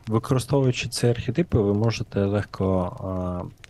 використовуючи 0.08 0.90
ці 0.90 1.08
архетипи, 1.08 1.60
ви 1.60 1.74
можете 1.74 2.26
легко 2.26 2.98
а, 3.00 3.63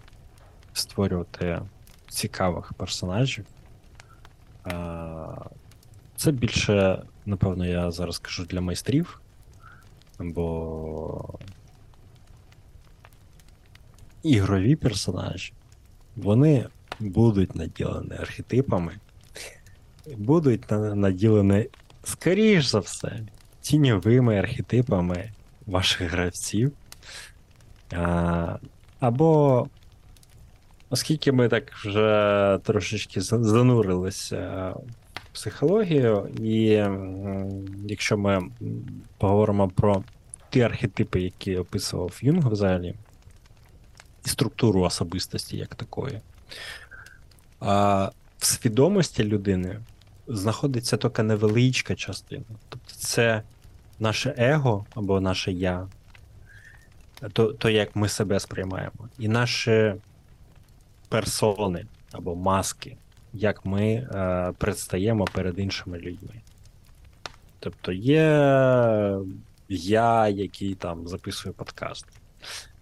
створювати 0.74 1.62
цікавих 2.10 2.74
персонажів. 2.74 3.46
Це 6.16 6.32
більше, 6.32 7.04
напевно, 7.26 7.66
я 7.66 7.92
зараз 7.92 8.20
кажу 8.20 8.46
для 8.46 8.62
майстрів, 8.62 9.22
бо 10.20 11.40
ігрові 14.24 14.76
персонажі, 14.76 15.54
вони 16.16 16.68
будуть 17.00 17.56
наділені 17.56 18.14
архетипами, 18.20 19.00
будуть 20.18 20.72
наділені, 20.72 21.70
скоріш 22.04 22.66
за 22.66 22.80
все, 22.80 23.20
тіньовими 23.62 24.38
архетипами 24.40 25.32
ваших 25.66 26.12
гравців. 26.12 26.72
Або, 29.00 29.68
оскільки 30.93 31.32
ми 31.32 31.47
так 31.49 31.71
вже 31.73 32.60
трошечки 32.63 33.21
занурилися 33.21 34.73
в 35.15 35.34
психологію, 35.34 36.29
і 36.39 36.84
якщо 37.88 38.17
ми 38.17 38.41
поговоримо 39.17 39.69
про 39.69 40.03
ті 40.49 40.62
архетипи, 40.62 41.21
які 41.21 41.58
описував 41.58 42.19
Юнг 42.21 42.51
взагалі, 42.51 42.95
і 44.25 44.29
структуру 44.29 44.82
особистості 44.82 45.58
як 45.58 45.75
такої. 45.75 46.19
В 48.38 48.45
свідомості 48.45 49.23
людини 49.23 49.79
знаходиться 50.27 50.97
тільки 50.97 51.23
невеличка 51.23 51.95
частина. 51.95 52.45
Тобто 52.69 52.93
це 52.95 53.41
наше 53.99 54.36
его 54.38 54.86
або 54.95 55.21
наше 55.21 55.51
я, 55.51 55.88
то, 57.34 57.53
то 57.53 57.69
як 57.69 57.95
ми 57.95 58.10
себе 58.10 58.39
сприймаємо, 58.39 59.10
і 59.19 59.27
наші 59.27 59.93
персони 61.13 61.86
або 62.12 62.36
маски, 62.36 62.97
як 63.34 63.65
ми 63.65 63.84
е, 63.93 64.54
предстаємо 64.58 65.26
перед 65.26 65.60
іншими 65.60 65.97
людьми. 65.97 66.41
Тобто 67.60 67.91
є 67.91 68.23
я, 69.69 70.28
який 70.28 70.76
там 70.76 71.08
записує 71.08 71.54
подкаст. 71.54 72.06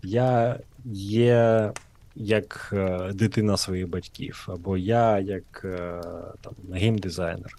Я 0.04 0.60
є 0.94 1.72
як 2.16 2.70
е, 2.74 3.12
дитина 3.14 3.58
своїх 3.58 3.90
батьків, 3.90 4.48
або 4.48 4.78
я 4.78 5.20
як 5.20 5.62
е, 5.66 6.02
там, 6.42 6.54
геймдизайнер. 6.74 7.58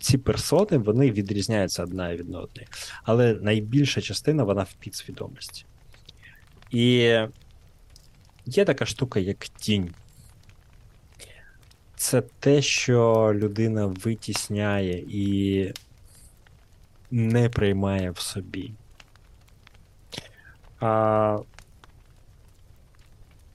Ці 0.00 0.18
персони 0.18 0.78
вони 0.78 1.10
відрізняються 1.10 1.82
одна 1.82 2.14
від 2.14 2.20
одної. 2.20 2.68
Але 3.02 3.34
найбільша 3.34 4.00
частина 4.00 4.44
вона 4.44 4.62
в 4.62 4.72
підсвідомості. 4.72 5.64
І 6.70 7.16
є 8.46 8.64
така 8.64 8.86
штука, 8.86 9.20
як 9.20 9.38
тінь. 9.38 9.94
Це 11.96 12.20
те, 12.20 12.62
що 12.62 13.32
людина 13.34 13.86
витісняє 13.86 15.04
і 15.08 15.72
не 17.10 17.48
приймає 17.48 18.10
в 18.10 18.18
собі. 18.18 18.72
А 20.80 21.38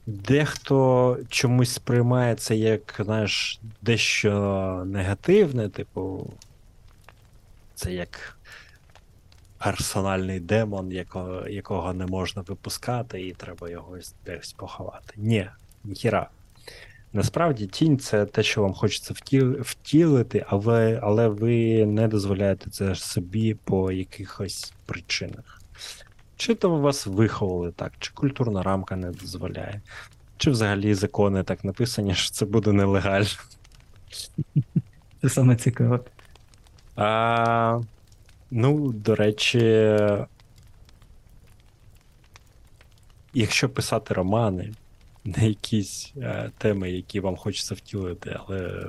дехто 0.06 1.17
чомусь 1.30 1.74
сприймає 1.74 2.36
це 2.36 2.56
як, 2.56 2.95
знаєш, 3.00 3.60
дещо 3.82 4.84
негативне, 4.86 5.69
типу, 5.69 6.34
це 7.76 7.93
як 7.93 8.38
персональний 9.65 10.39
демон, 10.39 10.91
якого, 10.91 11.47
якого 11.47 11.93
не 11.93 12.06
можна 12.06 12.41
випускати, 12.41 13.28
і 13.28 13.34
треба 13.34 13.69
його 13.69 13.97
десь 14.25 14.54
поховати. 14.54 15.13
Ні, 15.17 15.47
ніхіра. 15.84 16.30
Насправді 17.13 17.67
тінь 17.67 17.99
це 17.99 18.25
те, 18.25 18.43
що 18.43 18.62
вам 18.62 18.73
хочеться 18.73 19.13
втіл- 19.13 19.62
втілити, 19.62 20.45
але, 20.47 20.99
але 21.04 21.28
ви 21.28 21.86
не 21.86 22.08
дозволяєте 22.08 22.69
це 22.69 22.95
собі 22.95 23.54
по 23.54 23.91
якихось 23.91 24.73
причинах. 24.86 25.62
Чи 26.38 26.56
то 26.56 26.69
вас 26.69 27.06
виховали 27.06 27.71
так, 27.71 27.91
чи 27.99 28.12
культурна 28.13 28.63
рамка 28.63 28.95
не 28.95 29.12
дозволяє, 29.12 29.82
чи 30.38 30.51
взагалі 30.51 30.93
закони 30.93 31.43
так 31.43 31.63
написані, 31.63 32.15
що 32.15 32.32
це 32.32 32.45
буде 32.45 32.71
нелегально. 32.71 33.28
Це 35.21 35.30
саме 35.30 35.56
цікаве. 35.56 35.99
А, 36.95 37.82
ну, 38.51 38.91
до 38.91 39.15
речі, 39.15 39.97
якщо 43.34 43.69
писати 43.69 44.13
романи 44.13 44.73
на 45.25 45.43
якісь 45.43 46.13
е, 46.17 46.51
теми, 46.58 46.91
які 46.91 47.19
вам 47.19 47.36
хочеться 47.36 47.75
втілити, 47.75 48.39
але 48.39 48.58
е, 48.60 48.86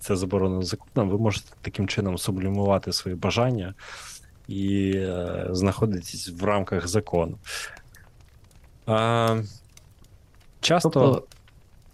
це 0.00 0.16
заборонено 0.16 0.62
законом, 0.62 1.10
ви 1.10 1.18
можете 1.18 1.50
таким 1.62 1.88
чином 1.88 2.18
сублімувати 2.18 2.92
свої 2.92 3.16
бажання 3.16 3.74
і 4.48 4.92
е, 4.96 5.46
знаходитись 5.50 6.28
в 6.28 6.44
рамках 6.44 6.88
закону. 6.88 7.38
А, 8.86 9.42
часто. 10.60 10.90
Тобто, 10.90 11.26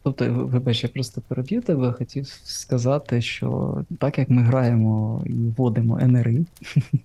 тобто, 0.05 0.33
вибач, 0.33 0.83
я 0.83 0.89
просто 0.89 1.21
переб'ю 1.21 1.63
тебе, 1.63 1.93
хотів 1.93 2.27
сказати, 2.45 3.23
що 3.23 3.79
так 3.99 4.19
як 4.19 4.31
ми 4.31 4.43
граємо 4.43 5.23
і 5.27 5.33
вводимо 5.33 5.99
НРИ, 5.99 6.47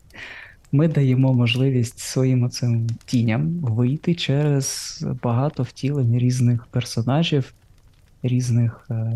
ми 0.71 0.87
даємо 0.87 1.33
можливість 1.33 1.99
своїм 1.99 2.43
оцим 2.43 2.87
тіням 3.05 3.49
вийти 3.49 4.15
через 4.15 4.97
багато 5.23 5.63
втілень 5.63 6.17
різних 6.17 6.65
персонажів, 6.65 7.53
різних 8.23 8.87
е, 8.91 9.13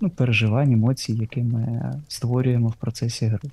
ну, 0.00 0.10
переживань, 0.10 0.72
емоцій, 0.72 1.12
які 1.12 1.42
ми 1.42 1.92
створюємо 2.08 2.68
в 2.68 2.74
процесі 2.74 3.26
гри. 3.26 3.50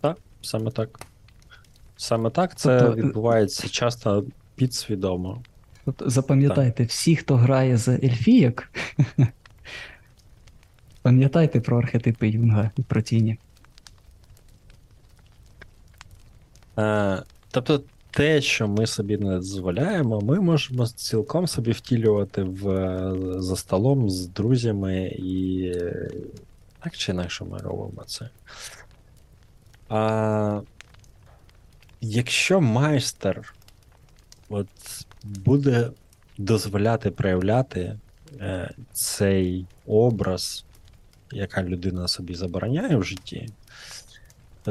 Так, 0.00 0.18
Саме 0.42 0.70
так. 0.70 1.00
Саме 1.96 2.30
так 2.30 2.56
це 2.56 2.80
Тобто, 2.80 3.00
е, 3.00 3.02
відбувається 3.02 3.68
часто 3.68 4.24
підсвідомо. 4.54 5.42
Тобто 5.86 6.10
запам'ятайте, 6.10 6.84
всі, 6.84 7.16
хто 7.16 7.36
грає 7.36 7.76
за 7.76 7.92
ельфійок, 7.92 8.68
пам'ятайте 11.02 11.60
про 11.60 11.78
архетипи 11.78 12.28
Юнга 12.28 12.70
і 12.76 12.82
про 12.82 13.02
тіні. 13.02 13.38
Е, 16.78 17.22
тобто, 17.50 17.82
те, 18.10 18.40
що 18.40 18.68
ми 18.68 18.86
собі 18.86 19.16
не 19.18 19.36
дозволяємо, 19.36 20.20
ми 20.20 20.40
можемо 20.40 20.86
цілком 20.86 21.46
собі 21.46 21.72
втілювати 21.72 22.42
в, 22.42 22.68
е, 22.68 23.14
за 23.40 23.56
столом 23.56 24.10
з 24.10 24.26
друзями, 24.26 25.06
і 25.18 25.72
так 26.82 26.96
чи 26.96 27.12
інакше 27.12 27.44
ми 27.44 27.58
робимо 27.58 28.04
це. 28.06 28.28
А, 29.88 30.60
якщо 32.00 32.60
майстер 32.60 33.54
от, 34.48 34.68
буде 35.44 35.90
дозволяти 36.38 37.10
проявляти 37.10 37.98
е, 38.40 38.74
цей 38.92 39.66
образ, 39.86 40.64
яка 41.32 41.62
людина 41.62 42.08
собі 42.08 42.34
забороняє 42.34 42.96
в 42.96 43.04
житті, 43.04 43.48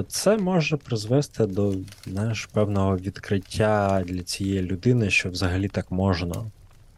це 0.04 0.38
може 0.38 0.78
призвести 0.78 1.46
до 1.46 1.74
знаєш, 2.06 2.46
певного 2.46 2.98
відкриття 2.98 4.04
для 4.06 4.22
цієї 4.22 4.62
людини, 4.62 5.10
що 5.10 5.30
взагалі 5.30 5.68
так 5.68 5.91
можна. 5.91 6.46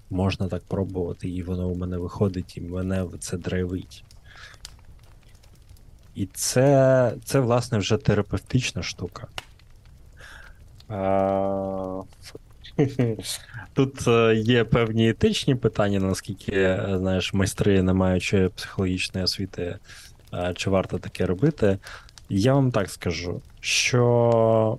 Можна 0.09 0.47
так 0.47 0.63
пробувати, 0.63 1.29
і 1.29 1.43
воно 1.43 1.67
у 1.67 1.75
мене 1.75 1.97
виходить, 1.97 2.57
і 2.57 2.61
мене 2.61 3.05
це 3.19 3.37
драйвить. 3.37 4.03
І 6.15 6.25
це, 6.25 7.13
це 7.23 7.39
власне, 7.39 7.77
вже 7.77 7.97
терапевтична 7.97 8.83
штука. 8.83 9.27
А... 10.89 12.01
Тут 13.73 14.07
е, 14.07 14.35
є 14.35 14.63
певні 14.63 15.09
етичні 15.09 15.55
питання, 15.55 15.99
наскільки, 15.99 16.51
е, 16.51 16.95
знаєш, 16.97 17.33
майстри, 17.33 17.83
не 17.83 17.93
маючи 17.93 18.49
психологічної 18.55 19.23
освіти, 19.23 19.77
е, 20.33 20.53
чи 20.55 20.69
варто 20.69 20.97
таке 20.97 21.25
робити. 21.25 21.77
Я 22.29 22.53
вам 22.53 22.71
так 22.71 22.89
скажу, 22.89 23.41
що 23.59 24.77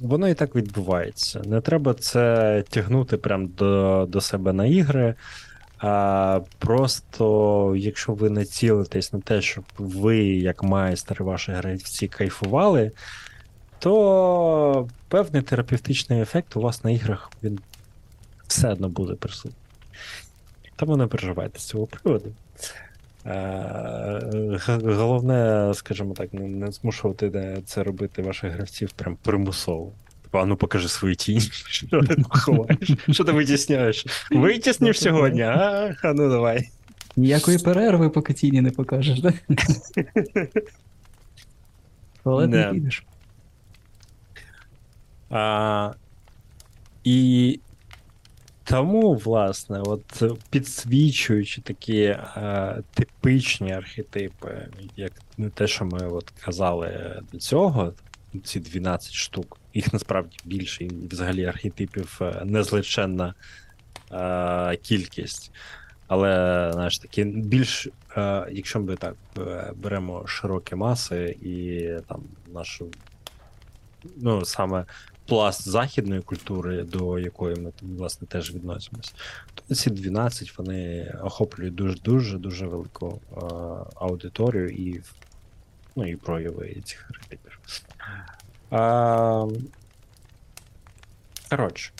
воно 0.00 0.28
і 0.28 0.34
так 0.34 0.56
відбувається. 0.56 1.42
Не 1.44 1.60
треба 1.60 1.94
це 1.94 2.64
тягнути 2.68 3.16
прям 3.16 3.46
до, 3.46 4.06
до 4.08 4.20
себе 4.20 4.52
на 4.52 4.66
ігри. 4.66 5.14
А 5.78 6.40
просто, 6.58 7.74
якщо 7.76 8.12
ви 8.12 8.30
не 8.30 8.44
цілитесь 8.44 9.12
на 9.12 9.20
те, 9.20 9.42
щоб 9.42 9.64
ви, 9.78 10.18
як 10.24 10.62
майстер, 10.62 11.24
ваші 11.24 11.52
гравці 11.52 12.08
кайфували, 12.08 12.92
то 13.82 14.88
певний 15.08 15.42
терапевтичний 15.42 16.20
ефект 16.20 16.56
у 16.56 16.60
вас 16.60 16.84
на 16.84 16.90
іграх 16.90 17.30
він 17.42 17.58
все 18.46 18.68
одно 18.68 18.88
буде 18.88 19.14
присутній. 19.14 19.56
Тому 20.76 20.96
не 20.96 21.06
переживайте 21.06 21.58
з 21.58 21.64
цього 21.64 21.86
приводу. 21.86 22.32
Е, 23.26 24.58
Головне, 24.84 25.70
скажімо 25.74 26.14
так, 26.14 26.28
не, 26.32 26.72
змушувати 26.72 27.62
це 27.66 27.82
робити 27.82 28.22
ваших 28.22 28.52
гравців 28.52 28.90
прям 28.92 29.16
примусово. 29.22 29.92
Типу, 30.22 30.38
А 30.38 30.44
ну 30.44 30.56
покажи 30.56 30.88
свої 30.88 31.14
тіні, 31.14 31.40
що 31.50 32.00
ти 32.02 32.22
ховаєш, 32.28 32.90
що 33.10 33.24
ти 33.24 33.32
витісняєш. 33.32 34.06
Витіснив 34.30 34.96
сьогодні, 34.96 35.42
а, 35.42 35.94
а 36.02 36.12
ну 36.12 36.30
давай. 36.30 36.68
Ніякої 37.16 37.58
перерви, 37.58 38.08
поки 38.08 38.32
тіні 38.34 38.60
не 38.60 38.70
покажеш, 38.70 39.18
Туалет 42.24 42.50
не 42.50 42.66
Не. 42.66 42.72
підеш. 42.72 43.04
А, 45.32 45.92
і 47.04 47.60
тому, 48.64 49.14
власне, 49.14 49.80
от 49.80 50.22
підсвічуючи 50.50 51.60
такі 51.60 52.06
а, 52.06 52.76
типичні 52.94 53.72
архетипи, 53.72 54.68
як 54.96 55.12
не 55.38 55.50
те, 55.50 55.66
що 55.66 55.84
ми 55.84 56.08
от 56.08 56.30
казали 56.30 57.20
до 57.32 57.38
цього, 57.38 57.92
ці 58.44 58.60
12 58.60 59.12
штук, 59.12 59.58
їх 59.74 59.92
насправді 59.92 60.36
більше, 60.44 60.84
і 60.84 60.90
взагалі 61.10 61.44
архетипів 61.44 62.18
е, 62.20 62.42
а, 64.10 64.76
кількість. 64.82 65.52
Але, 66.06 66.70
знаєш, 66.72 66.98
такі 66.98 67.24
більш, 67.24 67.88
е, 68.16 68.46
якщо 68.52 68.80
ми 68.80 68.96
так 68.96 69.14
е, 69.38 69.72
беремо 69.76 70.26
широкі 70.26 70.74
маси 70.74 71.36
і 71.42 71.88
там 72.08 72.22
нашу, 72.54 72.88
ну, 74.16 74.44
саме 74.44 74.84
пласт 75.26 75.68
західної 75.68 76.20
культури, 76.20 76.82
до 76.82 77.18
якої 77.18 77.56
ми 77.56 77.72
власне 77.82 78.26
теж 78.26 78.54
відносимось, 78.54 79.14
то 79.54 79.74
ці 79.74 79.90
12 79.90 80.58
вони 80.58 81.10
охоплюють 81.22 81.74
дуже 81.74 81.98
дуже 81.98 82.38
дуже 82.38 82.66
велику 82.66 83.20
е, 83.32 83.40
аудиторію 83.94 84.68
і, 84.68 85.02
ну, 85.96 86.10
і 86.10 86.16
прояви 86.16 86.76
цих. 86.84 87.10
А, 88.70 89.46
коротше, 91.50 91.92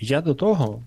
я 0.00 0.20
до 0.20 0.34
того, 0.34 0.82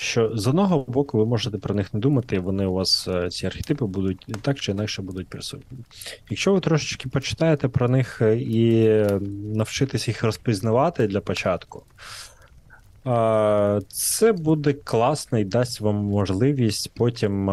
що 0.00 0.30
з 0.34 0.46
одного 0.46 0.84
боку 0.88 1.18
ви 1.18 1.26
можете 1.26 1.58
про 1.58 1.74
них 1.74 1.94
не 1.94 2.00
думати, 2.00 2.38
вони 2.38 2.66
у 2.66 2.72
вас 2.72 3.08
е, 3.08 3.30
ці 3.30 3.46
архетипи 3.46 3.84
будуть 3.84 4.26
так 4.42 4.60
чи 4.60 4.72
інакше 4.72 5.02
будуть 5.02 5.28
присутні. 5.28 5.78
Якщо 6.30 6.52
ви 6.52 6.60
трошечки 6.60 7.08
почитаєте 7.08 7.68
про 7.68 7.88
них 7.88 8.22
е, 8.22 8.36
і 8.36 8.88
навчитесь 9.54 10.08
їх 10.08 10.22
розпізнавати 10.22 11.06
для 11.06 11.20
початку, 11.20 11.82
е, 13.06 13.80
це 13.88 14.32
буде 14.32 14.72
класно 14.72 15.38
і 15.38 15.44
дасть 15.44 15.80
вам 15.80 15.94
можливість 15.94 16.90
потім 16.94 17.50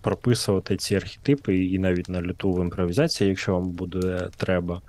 прописувати 0.00 0.76
ці 0.76 0.96
архетипи 0.96 1.64
і 1.64 1.78
навіть 1.78 2.08
на 2.08 2.22
люту 2.22 2.52
в 2.52 2.60
імпровізації, 2.60 3.28
якщо 3.30 3.52
вам 3.52 3.70
буде 3.70 4.28
треба, 4.36 4.80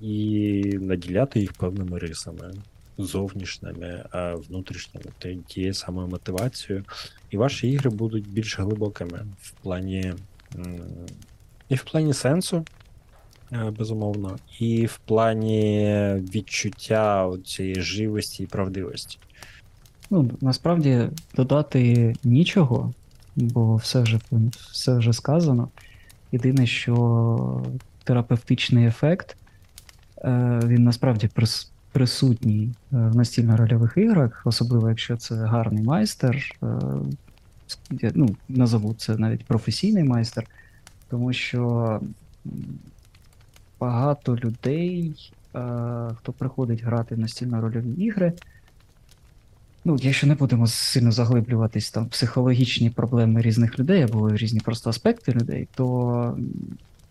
і 0.00 0.62
наділяти 0.80 1.40
їх 1.40 1.52
певними 1.52 1.98
рисами 1.98 2.52
зовнішніми, 2.98 4.04
а 4.10 4.34
внутрішніми, 4.34 5.06
тією 5.46 5.74
самою 5.74 6.08
мотивацією. 6.08 6.84
І 7.30 7.36
ваші 7.36 7.70
ігри 7.70 7.90
будуть 7.90 8.28
більш 8.28 8.58
глибокими 8.58 9.26
в 9.40 9.50
плані 9.50 10.14
і 11.68 11.74
в 11.74 11.84
плані 11.84 12.14
сенсу, 12.14 12.64
е, 13.52 13.72
безумовно, 13.78 14.36
і 14.60 14.86
в 14.86 14.98
плані 14.98 15.86
відчуття 16.34 17.30
цієї 17.44 17.80
живості 17.80 18.42
і 18.42 18.46
правдивості. 18.46 19.18
Ну, 20.10 20.30
насправді 20.40 21.08
додати 21.36 22.14
нічого, 22.24 22.92
бо 23.36 23.76
все 23.76 24.00
вже, 24.00 24.20
все 24.72 24.98
вже 24.98 25.12
сказано. 25.12 25.68
Єдине, 26.32 26.66
що 26.66 27.64
терапевтичний 28.04 28.86
ефект, 28.86 29.36
е, 30.18 30.60
він 30.64 30.84
насправді 30.84 31.28
присутній 31.94 32.64
е, 32.64 32.74
в 32.90 33.16
настільно-рольових 33.16 33.98
іграх, 33.98 34.42
особливо 34.44 34.88
якщо 34.88 35.16
це 35.16 35.34
гарний 35.34 35.84
майстер. 35.84 36.36
е, 36.62 36.76
Ну, 38.14 38.36
назову 38.48 38.94
це 38.94 39.16
навіть 39.16 39.44
професійний 39.44 40.04
майстер, 40.04 40.46
тому 41.08 41.32
що 41.32 42.00
багато 43.80 44.36
людей, 44.36 45.14
е, 45.54 45.60
хто 46.16 46.32
приходить 46.32 46.82
грати 46.82 47.14
в 47.14 47.18
настільно-рольові 47.18 47.94
ігри, 47.96 48.32
Ну, 49.86 49.98
якщо 50.02 50.26
не 50.26 50.34
будемо 50.34 50.66
сильно 50.66 51.12
заглиблюватись 51.12 51.90
там 51.90 52.06
психологічні 52.06 52.90
проблеми 52.90 53.42
різних 53.42 53.78
людей 53.78 54.02
або 54.02 54.36
різні 54.36 54.60
просто 54.60 54.90
аспекти 54.90 55.32
людей, 55.32 55.68
то 55.74 56.38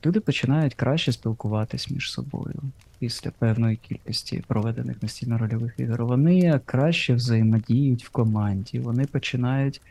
люди 0.06 0.20
починають 0.20 0.74
краще 0.74 1.12
спілкуватись 1.12 1.92
між 1.92 2.12
собою 2.12 2.56
після 3.00 3.32
певної 3.32 3.76
кількості 3.76 4.44
проведених 4.48 5.04
настільно-рольових 5.04 5.72
ігор. 5.78 6.06
Вони 6.06 6.60
краще 6.66 7.14
взаємодіють 7.14 8.06
в 8.06 8.10
команді, 8.10 8.80
вони 8.80 9.06
починають, 9.06 9.82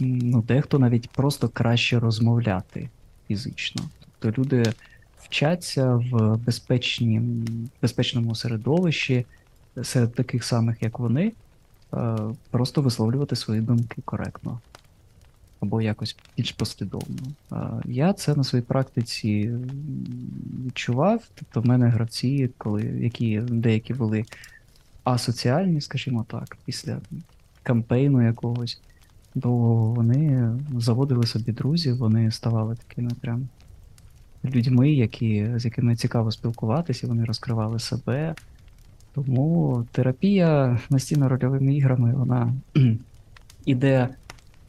ну, 0.00 0.42
дехто 0.42 0.78
навіть 0.78 1.10
просто 1.10 1.48
краще 1.48 2.00
розмовляти 2.00 2.88
фізично. 3.28 3.82
Тобто 4.18 4.40
люди 4.40 4.72
вчаться 5.18 5.94
в 5.96 6.38
безпечному 7.82 8.34
середовищі 8.34 9.26
серед 9.82 10.14
таких 10.14 10.44
самих, 10.44 10.82
як 10.82 10.98
вони 10.98 11.32
просто 12.50 12.82
висловлювати 12.82 13.36
свої 13.36 13.60
думки 13.60 14.02
коректно 14.04 14.60
або 15.62 15.82
якось 15.82 16.16
більш 16.36 16.52
послідовно. 16.52 17.18
Я 17.84 18.12
це 18.12 18.34
на 18.34 18.44
своїй 18.44 18.64
практиці 18.64 19.54
відчував. 20.66 21.22
Тобто, 21.34 21.60
в 21.60 21.66
мене 21.66 21.88
гравці, 21.88 22.50
коли 22.58 22.82
які 22.82 23.40
деякі 23.40 23.94
були 23.94 24.24
асоціальні, 25.04 25.80
скажімо 25.80 26.26
так, 26.28 26.56
після 26.64 26.98
кампейну 27.62 28.22
якогось, 28.22 28.80
то 29.40 29.50
вони 29.96 30.52
заводили 30.78 31.26
собі 31.26 31.52
друзів, 31.52 31.96
вони 31.96 32.30
ставали 32.30 32.76
такими 32.88 33.10
прям 33.20 33.48
людьми, 34.44 34.92
які, 34.92 35.50
з 35.56 35.64
якими 35.64 35.96
цікаво 35.96 36.30
спілкуватися, 36.30 37.06
вони 37.06 37.24
розкривали 37.24 37.78
себе. 37.78 38.34
Тому 39.14 39.86
терапія 39.92 40.80
настільно-рольовими 40.90 41.70
іграми 41.70 42.14
вона 42.14 42.54
іде 43.64 44.08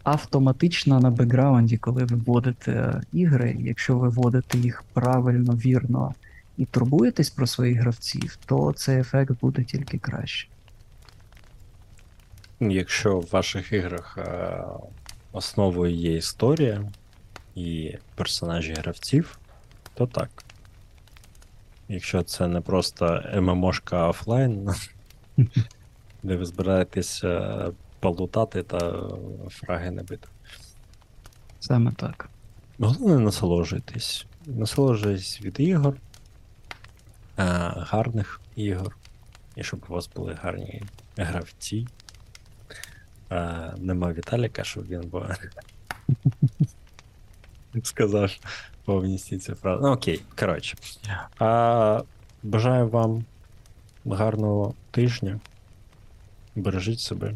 автоматично 0.03 0.99
на 0.99 1.09
бекграунді, 1.09 1.77
коли 1.77 2.03
ви 2.03 2.15
вводите 2.15 3.01
ігри. 3.13 3.57
Якщо 3.59 3.97
ви 3.97 4.09
вводите 4.09 4.57
їх 4.57 4.83
правильно, 4.93 5.53
вірно 5.53 6.13
і 6.57 6.65
турбуєтесь 6.65 7.29
про 7.29 7.47
своїх 7.47 7.79
гравців, 7.79 8.37
то 8.45 8.73
цей 8.73 8.99
ефект 8.99 9.39
буде 9.41 9.63
тільки 9.63 9.97
краще. 9.97 10.47
Якщо 12.59 13.19
в 13.19 13.29
ваших 13.31 13.71
іграх 13.71 14.17
е, 14.17 14.63
основою 15.31 15.95
є 15.95 16.17
історія 16.17 16.91
і 17.55 17.97
персонажі 18.15 18.73
гравців, 18.73 19.39
то 19.93 20.07
так. 20.07 20.29
Якщо 21.89 22.23
це 22.23 22.47
не 22.47 22.61
просто 22.61 23.23
ММОшка 23.35 24.07
офлайн, 24.07 24.69
де 26.23 26.35
ви 26.35 26.45
збираєтесь 26.45 27.23
е, 27.23 27.71
полутати 28.03 28.63
та 28.63 29.09
фраги 29.49 29.91
не 29.91 30.03
бити. 30.03 30.27
Саме 31.59 31.91
так. 31.91 32.29
Головне 32.79 33.19
насолоджуйтесь. 33.19 34.25
Насолоджуйтесь 34.45 35.41
від 35.41 35.59
ігор, 35.59 35.95
е, 35.95 35.99
гарних 37.77 38.41
ігор, 38.55 38.97
і 39.55 39.63
щоб 39.63 39.85
у 39.89 39.93
вас 39.93 40.09
були 40.15 40.37
гарні 40.41 40.83
гравці. 41.17 41.87
Е, 43.31 43.73
нема 43.77 44.13
Віталіка, 44.13 44.63
щоб 44.63 44.87
він 44.87 45.01
бо... 45.01 45.25
сказав 47.83 48.31
повністю 48.85 49.37
цю 49.37 49.55
фразу. 49.55 49.83
Ну, 49.83 49.91
окей, 49.91 50.21
коротше. 50.39 50.77
А, 51.39 52.03
бажаю 52.43 52.89
вам 52.89 53.25
гарного 54.05 54.73
тижня. 54.91 55.39
Бережіть 56.55 56.99
себе. 56.99 57.35